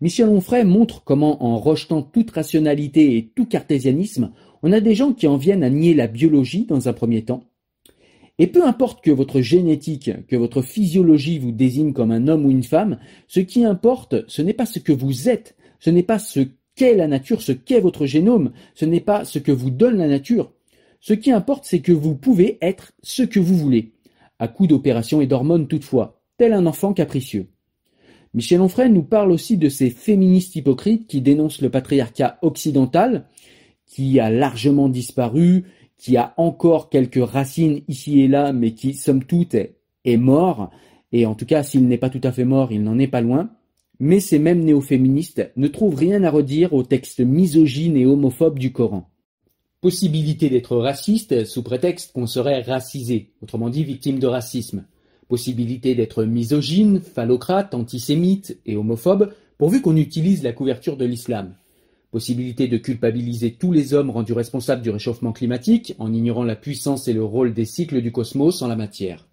Michel 0.01 0.27
Onfray 0.27 0.65
montre 0.65 1.03
comment, 1.03 1.43
en 1.43 1.57
rejetant 1.57 2.01
toute 2.01 2.31
rationalité 2.31 3.15
et 3.15 3.31
tout 3.35 3.45
cartésianisme, 3.45 4.31
on 4.63 4.71
a 4.71 4.81
des 4.81 4.95
gens 4.95 5.13
qui 5.13 5.27
en 5.27 5.37
viennent 5.37 5.63
à 5.63 5.69
nier 5.69 5.93
la 5.93 6.07
biologie 6.07 6.65
dans 6.65 6.89
un 6.89 6.93
premier 6.93 7.23
temps, 7.23 7.43
et 8.41 8.47
peu 8.47 8.65
importe 8.65 9.03
que 9.03 9.11
votre 9.11 9.41
génétique, 9.41 10.09
que 10.27 10.35
votre 10.35 10.63
physiologie 10.63 11.37
vous 11.37 11.51
désigne 11.51 11.93
comme 11.93 12.11
un 12.11 12.27
homme 12.27 12.45
ou 12.45 12.49
une 12.49 12.63
femme, 12.63 12.97
ce 13.27 13.39
qui 13.39 13.63
importe, 13.63 14.27
ce 14.27 14.41
n'est 14.41 14.53
pas 14.55 14.65
ce 14.65 14.79
que 14.79 14.91
vous 14.91 15.29
êtes, 15.29 15.55
ce 15.79 15.91
n'est 15.91 16.01
pas 16.01 16.17
ce 16.17 16.39
qu'est 16.75 16.95
la 16.95 17.07
nature, 17.07 17.43
ce 17.43 17.51
qu'est 17.51 17.79
votre 17.79 18.07
génome, 18.07 18.51
ce 18.73 18.85
n'est 18.85 18.99
pas 18.99 19.25
ce 19.25 19.37
que 19.37 19.51
vous 19.51 19.69
donne 19.69 19.97
la 19.97 20.07
nature. 20.07 20.51
Ce 20.99 21.13
qui 21.13 21.31
importe, 21.31 21.65
c'est 21.65 21.81
que 21.81 21.91
vous 21.91 22.15
pouvez 22.15 22.57
être 22.61 22.93
ce 23.03 23.21
que 23.21 23.39
vous 23.39 23.57
voulez, 23.57 23.91
à 24.41 24.47
coup 24.47 24.65
d'opérations 24.65 25.21
et 25.21 25.27
d'hormones 25.27 25.67
toutefois, 25.67 26.19
tel 26.37 26.51
un 26.51 26.65
enfant 26.65 26.93
capricieux. 26.93 27.47
Michel 28.33 28.59
Onfray 28.59 28.89
nous 28.89 29.03
parle 29.03 29.31
aussi 29.31 29.55
de 29.55 29.69
ces 29.69 29.91
féministes 29.91 30.55
hypocrites 30.55 31.05
qui 31.05 31.21
dénoncent 31.21 31.61
le 31.61 31.69
patriarcat 31.69 32.39
occidental, 32.41 33.27
qui 33.85 34.19
a 34.19 34.31
largement 34.31 34.89
disparu, 34.89 35.65
qui 35.95 36.17
a 36.17 36.33
encore 36.37 36.89
quelques 36.89 37.23
racines 37.23 37.81
ici 37.87 38.21
et 38.21 38.27
là, 38.27 38.51
mais 38.51 38.71
qui, 38.71 38.95
somme 38.95 39.23
toute, 39.23 39.53
est, 39.53 40.17
mort, 40.17 40.71
et 41.11 41.27
en 41.27 41.35
tout 41.35 41.45
cas, 41.45 41.61
s'il 41.61 41.87
n'est 41.87 41.99
pas 41.99 42.09
tout 42.09 42.21
à 42.23 42.31
fait 42.31 42.45
mort, 42.45 42.71
il 42.71 42.81
n'en 42.81 42.97
est 42.97 43.07
pas 43.07 43.21
loin, 43.21 43.51
mais 43.99 44.19
ces 44.19 44.39
mêmes 44.39 44.63
néo-féministes 44.63 45.51
ne 45.55 45.67
trouvent 45.67 45.93
rien 45.93 46.23
à 46.23 46.31
redire 46.31 46.73
au 46.73 46.81
texte 46.81 47.19
misogyne 47.19 47.95
et 47.95 48.07
homophobe 48.07 48.57
du 48.57 48.71
Coran. 48.71 49.10
Possibilité 49.81 50.49
d'être 50.49 50.77
raciste 50.77 51.45
sous 51.45 51.63
prétexte 51.63 52.13
qu'on 52.13 52.27
serait 52.27 52.61
racisé, 52.61 53.31
autrement 53.41 53.69
dit 53.69 53.83
victime 53.83 54.19
de 54.19 54.27
racisme. 54.27 54.85
Possibilité 55.27 55.95
d'être 55.95 56.23
misogyne, 56.23 57.01
phallocrate, 57.01 57.73
antisémite 57.73 58.59
et 58.65 58.77
homophobe, 58.77 59.33
pourvu 59.57 59.81
qu'on 59.81 59.97
utilise 59.97 60.43
la 60.43 60.53
couverture 60.53 60.97
de 60.97 61.05
l'islam 61.05 61.55
possibilité 62.11 62.67
de 62.67 62.77
culpabiliser 62.77 63.51
tous 63.51 63.71
les 63.71 63.93
hommes 63.93 64.09
rendus 64.09 64.33
responsables 64.33 64.81
du 64.81 64.89
réchauffement 64.89 65.31
climatique 65.31 65.95
en 65.97 66.13
ignorant 66.13 66.43
la 66.43 66.57
puissance 66.57 67.07
et 67.07 67.13
le 67.13 67.23
rôle 67.23 67.53
des 67.53 67.65
cycles 67.65 68.01
du 68.01 68.11
cosmos 68.11 68.61
en 68.61 68.67
la 68.67 68.75
matière. 68.75 69.27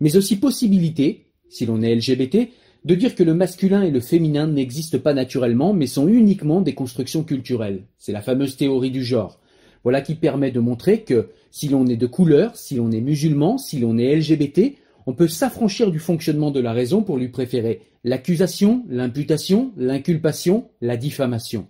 Mais 0.00 0.16
aussi 0.16 0.36
possibilité, 0.36 1.26
si 1.48 1.66
l'on 1.66 1.82
est 1.82 1.94
LGBT, 1.94 2.50
de 2.84 2.94
dire 2.94 3.14
que 3.14 3.22
le 3.22 3.34
masculin 3.34 3.82
et 3.82 3.90
le 3.90 4.00
féminin 4.00 4.46
n'existent 4.46 4.98
pas 4.98 5.14
naturellement 5.14 5.72
mais 5.72 5.86
sont 5.86 6.08
uniquement 6.08 6.60
des 6.60 6.74
constructions 6.74 7.24
culturelles. 7.24 7.84
C'est 7.98 8.12
la 8.12 8.22
fameuse 8.22 8.56
théorie 8.56 8.90
du 8.90 9.04
genre. 9.04 9.40
Voilà 9.82 10.02
qui 10.02 10.14
permet 10.14 10.50
de 10.50 10.60
montrer 10.60 11.02
que 11.02 11.30
si 11.50 11.68
l'on 11.68 11.86
est 11.86 11.96
de 11.96 12.06
couleur, 12.06 12.56
si 12.56 12.74
l'on 12.74 12.90
est 12.90 13.00
musulman, 13.00 13.58
si 13.58 13.78
l'on 13.78 13.98
est 13.98 14.14
LGBT, 14.16 14.76
on 15.06 15.14
peut 15.14 15.28
s'affranchir 15.28 15.90
du 15.90 15.98
fonctionnement 15.98 16.50
de 16.50 16.60
la 16.60 16.72
raison 16.72 17.02
pour 17.02 17.16
lui 17.16 17.28
préférer 17.28 17.82
l'accusation, 18.04 18.84
l'imputation, 18.88 19.72
l'inculpation, 19.76 20.68
la 20.80 20.96
diffamation. 20.96 21.66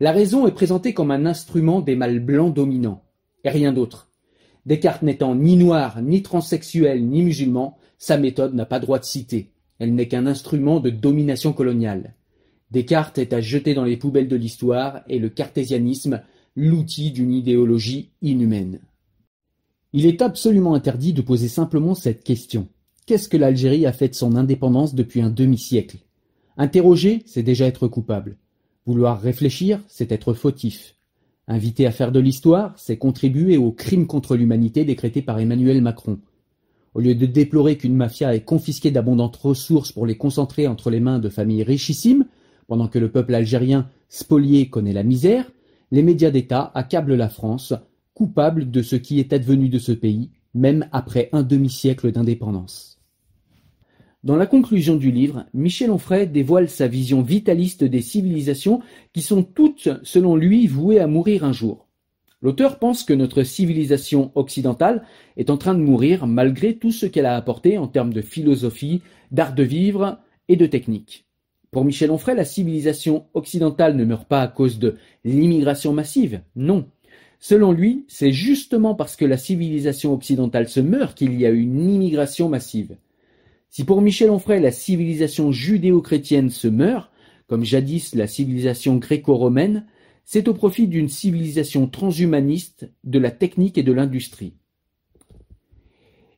La 0.00 0.12
raison 0.12 0.46
est 0.46 0.52
présentée 0.52 0.94
comme 0.94 1.10
un 1.12 1.26
instrument 1.26 1.80
des 1.80 1.94
mâles 1.94 2.20
blancs 2.20 2.52
dominants, 2.52 3.04
et 3.44 3.50
rien 3.50 3.72
d'autre. 3.72 4.08
Descartes 4.66 5.02
n'étant 5.02 5.34
ni 5.34 5.56
noir, 5.56 6.02
ni 6.02 6.22
transsexuel, 6.22 7.06
ni 7.06 7.22
musulman, 7.22 7.76
sa 7.98 8.16
méthode 8.16 8.54
n'a 8.54 8.66
pas 8.66 8.80
droit 8.80 8.98
de 8.98 9.04
citer. 9.04 9.50
Elle 9.78 9.94
n'est 9.94 10.08
qu'un 10.08 10.26
instrument 10.26 10.80
de 10.80 10.90
domination 10.90 11.52
coloniale. 11.52 12.14
Descartes 12.70 13.18
est 13.18 13.32
à 13.32 13.40
jeter 13.40 13.74
dans 13.74 13.84
les 13.84 13.96
poubelles 13.96 14.28
de 14.28 14.36
l'histoire 14.36 15.02
et 15.08 15.18
le 15.18 15.28
cartésianisme, 15.28 16.22
l'outil 16.54 17.10
d'une 17.10 17.32
idéologie 17.32 18.10
inhumaine. 18.20 18.80
Il 19.92 20.06
est 20.06 20.22
absolument 20.22 20.74
interdit 20.74 21.12
de 21.12 21.22
poser 21.22 21.48
simplement 21.48 21.94
cette 21.94 22.24
question. 22.24 22.68
Qu'est-ce 23.06 23.28
que 23.28 23.36
l'Algérie 23.36 23.86
a 23.86 23.92
fait 23.92 24.08
de 24.08 24.14
son 24.14 24.36
indépendance 24.36 24.94
depuis 24.94 25.20
un 25.20 25.30
demi-siècle? 25.30 25.98
Interroger, 26.56 27.22
c'est 27.26 27.42
déjà 27.42 27.66
être 27.66 27.88
coupable. 27.88 28.36
Vouloir 28.86 29.20
réfléchir, 29.20 29.80
c'est 29.88 30.12
être 30.12 30.34
fautif. 30.34 30.94
Inviter 31.48 31.86
à 31.86 31.90
faire 31.90 32.12
de 32.12 32.20
l'histoire, 32.20 32.74
c'est 32.78 32.96
contribuer 32.96 33.56
au 33.56 33.72
crime 33.72 34.06
contre 34.06 34.36
l'humanité 34.36 34.84
décrété 34.84 35.22
par 35.22 35.38
Emmanuel 35.38 35.80
Macron. 35.82 36.18
Au 36.94 37.00
lieu 37.00 37.14
de 37.14 37.26
déplorer 37.26 37.76
qu'une 37.76 37.96
mafia 37.96 38.34
ait 38.34 38.44
confisqué 38.44 38.90
d'abondantes 38.90 39.36
ressources 39.36 39.92
pour 39.92 40.06
les 40.06 40.16
concentrer 40.16 40.66
entre 40.66 40.90
les 40.90 41.00
mains 41.00 41.18
de 41.18 41.30
familles 41.30 41.62
richissimes, 41.62 42.26
pendant 42.68 42.88
que 42.88 42.98
le 42.98 43.10
peuple 43.10 43.34
algérien 43.34 43.88
spolié 44.08 44.68
connaît 44.68 44.92
la 44.92 45.02
misère, 45.02 45.50
les 45.92 46.02
médias 46.02 46.30
d'État 46.30 46.72
accablent 46.74 47.14
la 47.14 47.28
France, 47.28 47.74
coupable 48.14 48.70
de 48.70 48.80
ce 48.80 48.96
qui 48.96 49.20
est 49.20 49.34
advenu 49.34 49.68
de 49.68 49.78
ce 49.78 49.92
pays, 49.92 50.30
même 50.54 50.88
après 50.90 51.28
un 51.32 51.42
demi-siècle 51.42 52.10
d'indépendance. 52.12 52.98
Dans 54.24 54.36
la 54.36 54.46
conclusion 54.46 54.96
du 54.96 55.10
livre, 55.10 55.44
Michel 55.52 55.90
Onfray 55.90 56.26
dévoile 56.26 56.70
sa 56.70 56.88
vision 56.88 57.20
vitaliste 57.20 57.84
des 57.84 58.00
civilisations 58.00 58.80
qui 59.12 59.20
sont 59.20 59.42
toutes, 59.42 59.90
selon 60.02 60.34
lui, 60.34 60.66
vouées 60.66 60.98
à 60.98 61.06
mourir 61.06 61.44
un 61.44 61.52
jour. 61.52 61.86
L'auteur 62.40 62.78
pense 62.78 63.04
que 63.04 63.12
notre 63.12 63.42
civilisation 63.42 64.32
occidentale 64.34 65.04
est 65.36 65.50
en 65.50 65.58
train 65.58 65.74
de 65.74 65.82
mourir 65.82 66.26
malgré 66.26 66.74
tout 66.76 66.90
ce 66.90 67.04
qu'elle 67.04 67.26
a 67.26 67.36
apporté 67.36 67.76
en 67.76 67.86
termes 67.86 68.14
de 68.14 68.22
philosophie, 68.22 69.02
d'art 69.30 69.54
de 69.54 69.62
vivre 69.62 70.18
et 70.48 70.56
de 70.56 70.66
technique. 70.66 71.26
Pour 71.72 71.86
Michel 71.86 72.10
Onfray, 72.10 72.36
la 72.36 72.44
civilisation 72.44 73.24
occidentale 73.32 73.96
ne 73.96 74.04
meurt 74.04 74.28
pas 74.28 74.42
à 74.42 74.48
cause 74.48 74.78
de 74.78 74.96
l'immigration 75.24 75.94
massive, 75.94 76.42
non. 76.54 76.86
Selon 77.40 77.72
lui, 77.72 78.04
c'est 78.08 78.30
justement 78.30 78.94
parce 78.94 79.16
que 79.16 79.24
la 79.24 79.38
civilisation 79.38 80.12
occidentale 80.12 80.68
se 80.68 80.80
meurt 80.80 81.16
qu'il 81.16 81.40
y 81.40 81.46
a 81.46 81.50
une 81.50 81.88
immigration 81.88 82.50
massive. 82.50 82.98
Si 83.70 83.84
pour 83.84 84.02
Michel 84.02 84.28
Onfray 84.28 84.60
la 84.60 84.70
civilisation 84.70 85.50
judéo-chrétienne 85.50 86.50
se 86.50 86.68
meurt, 86.68 87.10
comme 87.46 87.64
jadis 87.64 88.14
la 88.14 88.26
civilisation 88.26 88.96
gréco-romaine, 88.96 89.86
c'est 90.26 90.48
au 90.48 90.54
profit 90.54 90.88
d'une 90.88 91.08
civilisation 91.08 91.86
transhumaniste, 91.86 92.90
de 93.02 93.18
la 93.18 93.30
technique 93.30 93.78
et 93.78 93.82
de 93.82 93.92
l'industrie. 93.92 94.52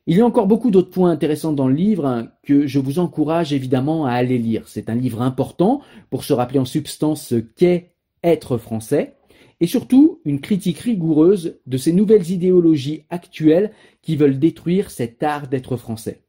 Il 0.07 0.17
y 0.17 0.21
a 0.21 0.25
encore 0.25 0.45
beaucoup 0.45 0.69
d'autres 0.69 0.91
points 0.91 1.09
intéressants 1.09 1.53
dans 1.53 1.67
le 1.67 1.73
livre 1.73 2.05
hein, 2.05 2.31
que 2.43 2.67
je 2.67 2.77
vous 2.77 2.99
encourage 2.99 3.53
évidemment 3.53 4.05
à 4.05 4.11
aller 4.11 4.37
lire. 4.37 4.67
C'est 4.67 4.89
un 4.89 4.95
livre 4.95 5.23
important 5.23 5.81
pour 6.11 6.23
se 6.23 6.33
rappeler 6.33 6.59
en 6.59 6.65
substance 6.65 7.25
ce 7.25 7.35
qu'est 7.35 7.95
être 8.23 8.57
français 8.57 9.15
et 9.61 9.67
surtout 9.67 10.21
une 10.25 10.41
critique 10.41 10.79
rigoureuse 10.79 11.59
de 11.65 11.77
ces 11.77 11.91
nouvelles 11.91 12.29
idéologies 12.29 13.05
actuelles 13.09 13.71
qui 14.03 14.15
veulent 14.15 14.37
détruire 14.37 14.91
cet 14.91 15.23
art 15.23 15.47
d'être 15.47 15.75
français. 15.75 16.21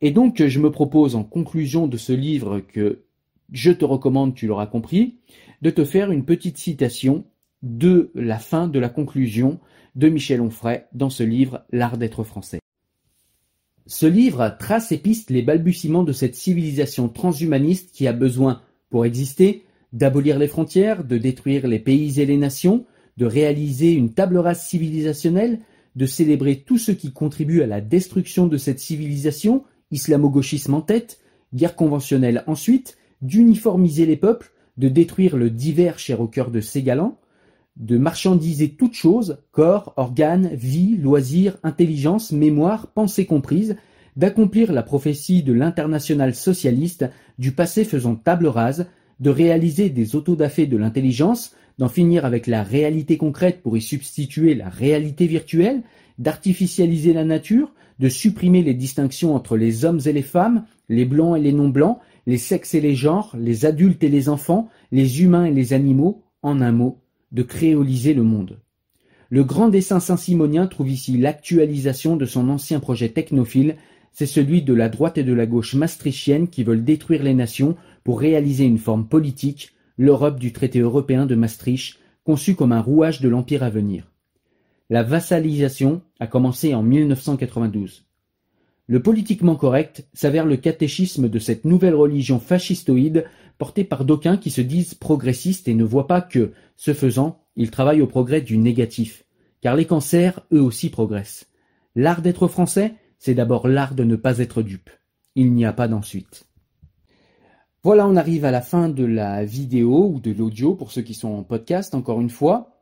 Et 0.00 0.10
donc, 0.10 0.44
je 0.44 0.60
me 0.60 0.70
propose 0.70 1.16
en 1.16 1.24
conclusion 1.24 1.88
de 1.88 1.96
ce 1.96 2.12
livre 2.12 2.60
que 2.60 3.04
je 3.50 3.72
te 3.72 3.84
recommande, 3.84 4.34
tu 4.34 4.46
l'auras 4.46 4.66
compris, 4.66 5.18
de 5.62 5.70
te 5.70 5.84
faire 5.84 6.12
une 6.12 6.24
petite 6.24 6.58
citation 6.58 7.24
de 7.62 8.10
la 8.14 8.38
fin 8.38 8.66
de 8.68 8.78
la 8.78 8.88
conclusion 8.88 9.60
de 9.94 10.08
Michel 10.08 10.40
Onfray 10.40 10.84
dans 10.92 11.10
ce 11.10 11.22
livre 11.22 11.64
L'art 11.70 11.98
d'être 11.98 12.24
français. 12.24 12.60
Ce 13.86 14.06
livre 14.06 14.56
trace 14.58 14.92
et 14.92 14.98
piste 14.98 15.30
les 15.30 15.42
balbutiements 15.42 16.04
de 16.04 16.12
cette 16.12 16.36
civilisation 16.36 17.08
transhumaniste 17.08 17.90
qui 17.92 18.06
a 18.06 18.12
besoin, 18.12 18.62
pour 18.90 19.04
exister, 19.04 19.64
d'abolir 19.92 20.38
les 20.38 20.48
frontières, 20.48 21.04
de 21.04 21.18
détruire 21.18 21.66
les 21.66 21.78
pays 21.78 22.20
et 22.20 22.26
les 22.26 22.36
nations, 22.36 22.86
de 23.16 23.26
réaliser 23.26 23.92
une 23.92 24.14
table 24.14 24.38
rase 24.38 24.64
civilisationnelle, 24.64 25.58
de 25.96 26.06
célébrer 26.06 26.60
tout 26.60 26.78
ce 26.78 26.92
qui 26.92 27.12
contribue 27.12 27.62
à 27.62 27.66
la 27.66 27.80
destruction 27.80 28.46
de 28.46 28.56
cette 28.56 28.80
civilisation, 28.80 29.64
islamo-gauchisme 29.90 30.74
en 30.74 30.80
tête, 30.80 31.20
guerre 31.52 31.76
conventionnelle 31.76 32.44
ensuite, 32.46 32.96
d'uniformiser 33.20 34.06
les 34.06 34.16
peuples, 34.16 34.52
de 34.78 34.88
détruire 34.88 35.36
le 35.36 35.50
divers 35.50 35.98
cher 35.98 36.20
au 36.20 36.28
cœur 36.28 36.50
de 36.50 36.60
ces 36.60 36.82
galants, 36.82 37.18
de 37.76 37.96
marchandiser 37.96 38.70
toute 38.70 38.94
chose, 38.94 39.38
corps, 39.50 39.94
organes, 39.96 40.50
vie, 40.54 40.96
loisirs, 40.96 41.56
intelligence, 41.62 42.32
mémoire, 42.32 42.88
pensée 42.88 43.26
comprise, 43.26 43.76
d'accomplir 44.16 44.72
la 44.72 44.82
prophétie 44.82 45.42
de 45.42 45.52
l'international 45.52 46.34
socialiste, 46.34 47.06
du 47.38 47.52
passé 47.52 47.84
faisant 47.84 48.14
table 48.14 48.46
rase, 48.46 48.86
de 49.20 49.30
réaliser 49.30 49.88
des 49.88 50.16
autodafés 50.16 50.66
de 50.66 50.76
l'intelligence, 50.76 51.54
d'en 51.78 51.88
finir 51.88 52.24
avec 52.24 52.46
la 52.46 52.62
réalité 52.62 53.16
concrète 53.16 53.62
pour 53.62 53.76
y 53.76 53.80
substituer 53.80 54.54
la 54.54 54.68
réalité 54.68 55.26
virtuelle, 55.26 55.82
d'artificialiser 56.18 57.12
la 57.12 57.24
nature, 57.24 57.72
de 57.98 58.08
supprimer 58.08 58.62
les 58.62 58.74
distinctions 58.74 59.34
entre 59.34 59.56
les 59.56 59.84
hommes 59.84 60.00
et 60.04 60.12
les 60.12 60.22
femmes, 60.22 60.64
les 60.88 61.04
blancs 61.04 61.38
et 61.38 61.40
les 61.40 61.52
non-blancs, 61.52 61.98
les 62.26 62.38
sexes 62.38 62.74
et 62.74 62.80
les 62.80 62.94
genres, 62.94 63.34
les 63.38 63.64
adultes 63.64 64.04
et 64.04 64.08
les 64.08 64.28
enfants, 64.28 64.68
les 64.90 65.22
humains 65.22 65.46
et 65.46 65.52
les 65.52 65.72
animaux, 65.72 66.22
en 66.42 66.60
un 66.60 66.72
mot, 66.72 67.01
de 67.32 67.42
créoliser 67.42 68.14
le 68.14 68.22
monde. 68.22 68.60
Le 69.30 69.44
grand 69.44 69.68
dessin 69.68 69.98
saint-simonien 69.98 70.66
trouve 70.66 70.90
ici 70.90 71.16
l'actualisation 71.16 72.16
de 72.16 72.26
son 72.26 72.50
ancien 72.50 72.80
projet 72.80 73.08
technophile, 73.08 73.76
c'est 74.12 74.26
celui 74.26 74.62
de 74.62 74.74
la 74.74 74.90
droite 74.90 75.16
et 75.16 75.24
de 75.24 75.32
la 75.32 75.46
gauche 75.46 75.74
maastrichtienne 75.74 76.48
qui 76.48 76.64
veulent 76.64 76.84
détruire 76.84 77.22
les 77.22 77.34
nations 77.34 77.76
pour 78.04 78.20
réaliser 78.20 78.64
une 78.64 78.78
forme 78.78 79.08
politique, 79.08 79.72
l'Europe 79.96 80.38
du 80.38 80.52
traité 80.52 80.80
européen 80.80 81.24
de 81.24 81.34
Maastricht, 81.34 81.98
conçu 82.24 82.54
comme 82.54 82.72
un 82.72 82.80
rouage 82.80 83.20
de 83.20 83.28
l'empire 83.28 83.62
à 83.62 83.70
venir. 83.70 84.12
La 84.90 85.02
vassalisation 85.02 86.02
a 86.20 86.26
commencé 86.26 86.74
en 86.74 86.82
1992. 86.82 88.04
Le 88.86 89.00
politiquement 89.00 89.56
correct 89.56 90.06
s'avère 90.12 90.44
le 90.44 90.56
catéchisme 90.56 91.28
de 91.28 91.38
cette 91.38 91.64
nouvelle 91.64 91.94
religion 91.94 92.40
fascistoïde 92.40 93.24
portée 93.58 93.84
par 93.84 94.04
d'aucuns 94.04 94.36
qui 94.36 94.50
se 94.50 94.60
disent 94.60 94.94
progressistes 94.94 95.68
et 95.68 95.74
ne 95.74 95.84
voient 95.84 96.08
pas 96.08 96.20
que, 96.20 96.52
ce 96.76 96.92
faisant, 96.92 97.44
ils 97.54 97.70
travaillent 97.70 98.02
au 98.02 98.06
progrès 98.06 98.40
du 98.40 98.58
négatif, 98.58 99.24
car 99.60 99.76
les 99.76 99.84
cancers, 99.84 100.40
eux 100.52 100.60
aussi, 100.60 100.90
progressent. 100.90 101.46
L'art 101.94 102.22
d'être 102.22 102.48
français, 102.48 102.94
c'est 103.18 103.34
d'abord 103.34 103.68
l'art 103.68 103.94
de 103.94 104.04
ne 104.04 104.16
pas 104.16 104.38
être 104.38 104.62
dupe. 104.62 104.90
Il 105.36 105.52
n'y 105.52 105.64
a 105.64 105.72
pas 105.72 105.86
d'ensuite. 105.86 106.44
Voilà, 107.84 108.06
on 108.06 108.16
arrive 108.16 108.44
à 108.44 108.50
la 108.50 108.62
fin 108.62 108.88
de 108.88 109.04
la 109.04 109.44
vidéo 109.44 110.10
ou 110.12 110.20
de 110.20 110.32
l'audio 110.32 110.74
pour 110.74 110.92
ceux 110.92 111.02
qui 111.02 111.14
sont 111.14 111.28
en 111.28 111.42
podcast, 111.42 111.94
encore 111.94 112.20
une 112.20 112.30
fois. 112.30 112.72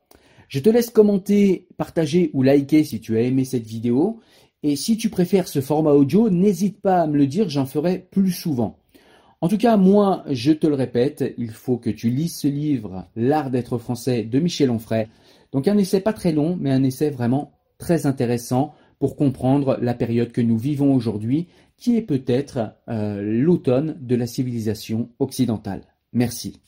Je 0.48 0.60
te 0.60 0.68
laisse 0.68 0.90
commenter, 0.90 1.68
partager 1.76 2.30
ou 2.32 2.42
liker 2.42 2.84
si 2.84 3.00
tu 3.00 3.16
as 3.16 3.22
aimé 3.22 3.44
cette 3.44 3.66
vidéo. 3.66 4.20
Et 4.62 4.76
si 4.76 4.96
tu 4.96 5.08
préfères 5.08 5.48
ce 5.48 5.60
format 5.60 5.92
audio, 5.92 6.28
n'hésite 6.28 6.80
pas 6.80 7.02
à 7.02 7.06
me 7.06 7.16
le 7.16 7.26
dire, 7.26 7.48
j'en 7.48 7.66
ferai 7.66 8.06
plus 8.10 8.32
souvent. 8.32 8.78
En 9.40 9.48
tout 9.48 9.56
cas, 9.56 9.78
moi, 9.78 10.22
je 10.28 10.52
te 10.52 10.66
le 10.66 10.74
répète, 10.74 11.34
il 11.38 11.50
faut 11.50 11.78
que 11.78 11.88
tu 11.88 12.10
lises 12.10 12.36
ce 12.36 12.48
livre, 12.48 13.06
L'art 13.16 13.50
d'être 13.50 13.78
français 13.78 14.22
de 14.22 14.38
Michel 14.38 14.70
Onfray. 14.70 15.08
Donc 15.52 15.66
un 15.66 15.78
essai 15.78 16.00
pas 16.00 16.12
très 16.12 16.32
long, 16.32 16.58
mais 16.60 16.70
un 16.70 16.84
essai 16.84 17.08
vraiment 17.08 17.52
très 17.78 18.04
intéressant 18.04 18.74
pour 18.98 19.16
comprendre 19.16 19.78
la 19.80 19.94
période 19.94 20.30
que 20.30 20.42
nous 20.42 20.58
vivons 20.58 20.94
aujourd'hui, 20.94 21.48
qui 21.78 21.96
est 21.96 22.02
peut-être 22.02 22.74
euh, 22.90 23.22
l'automne 23.22 23.96
de 23.98 24.14
la 24.14 24.26
civilisation 24.26 25.08
occidentale. 25.18 25.84
Merci. 26.12 26.60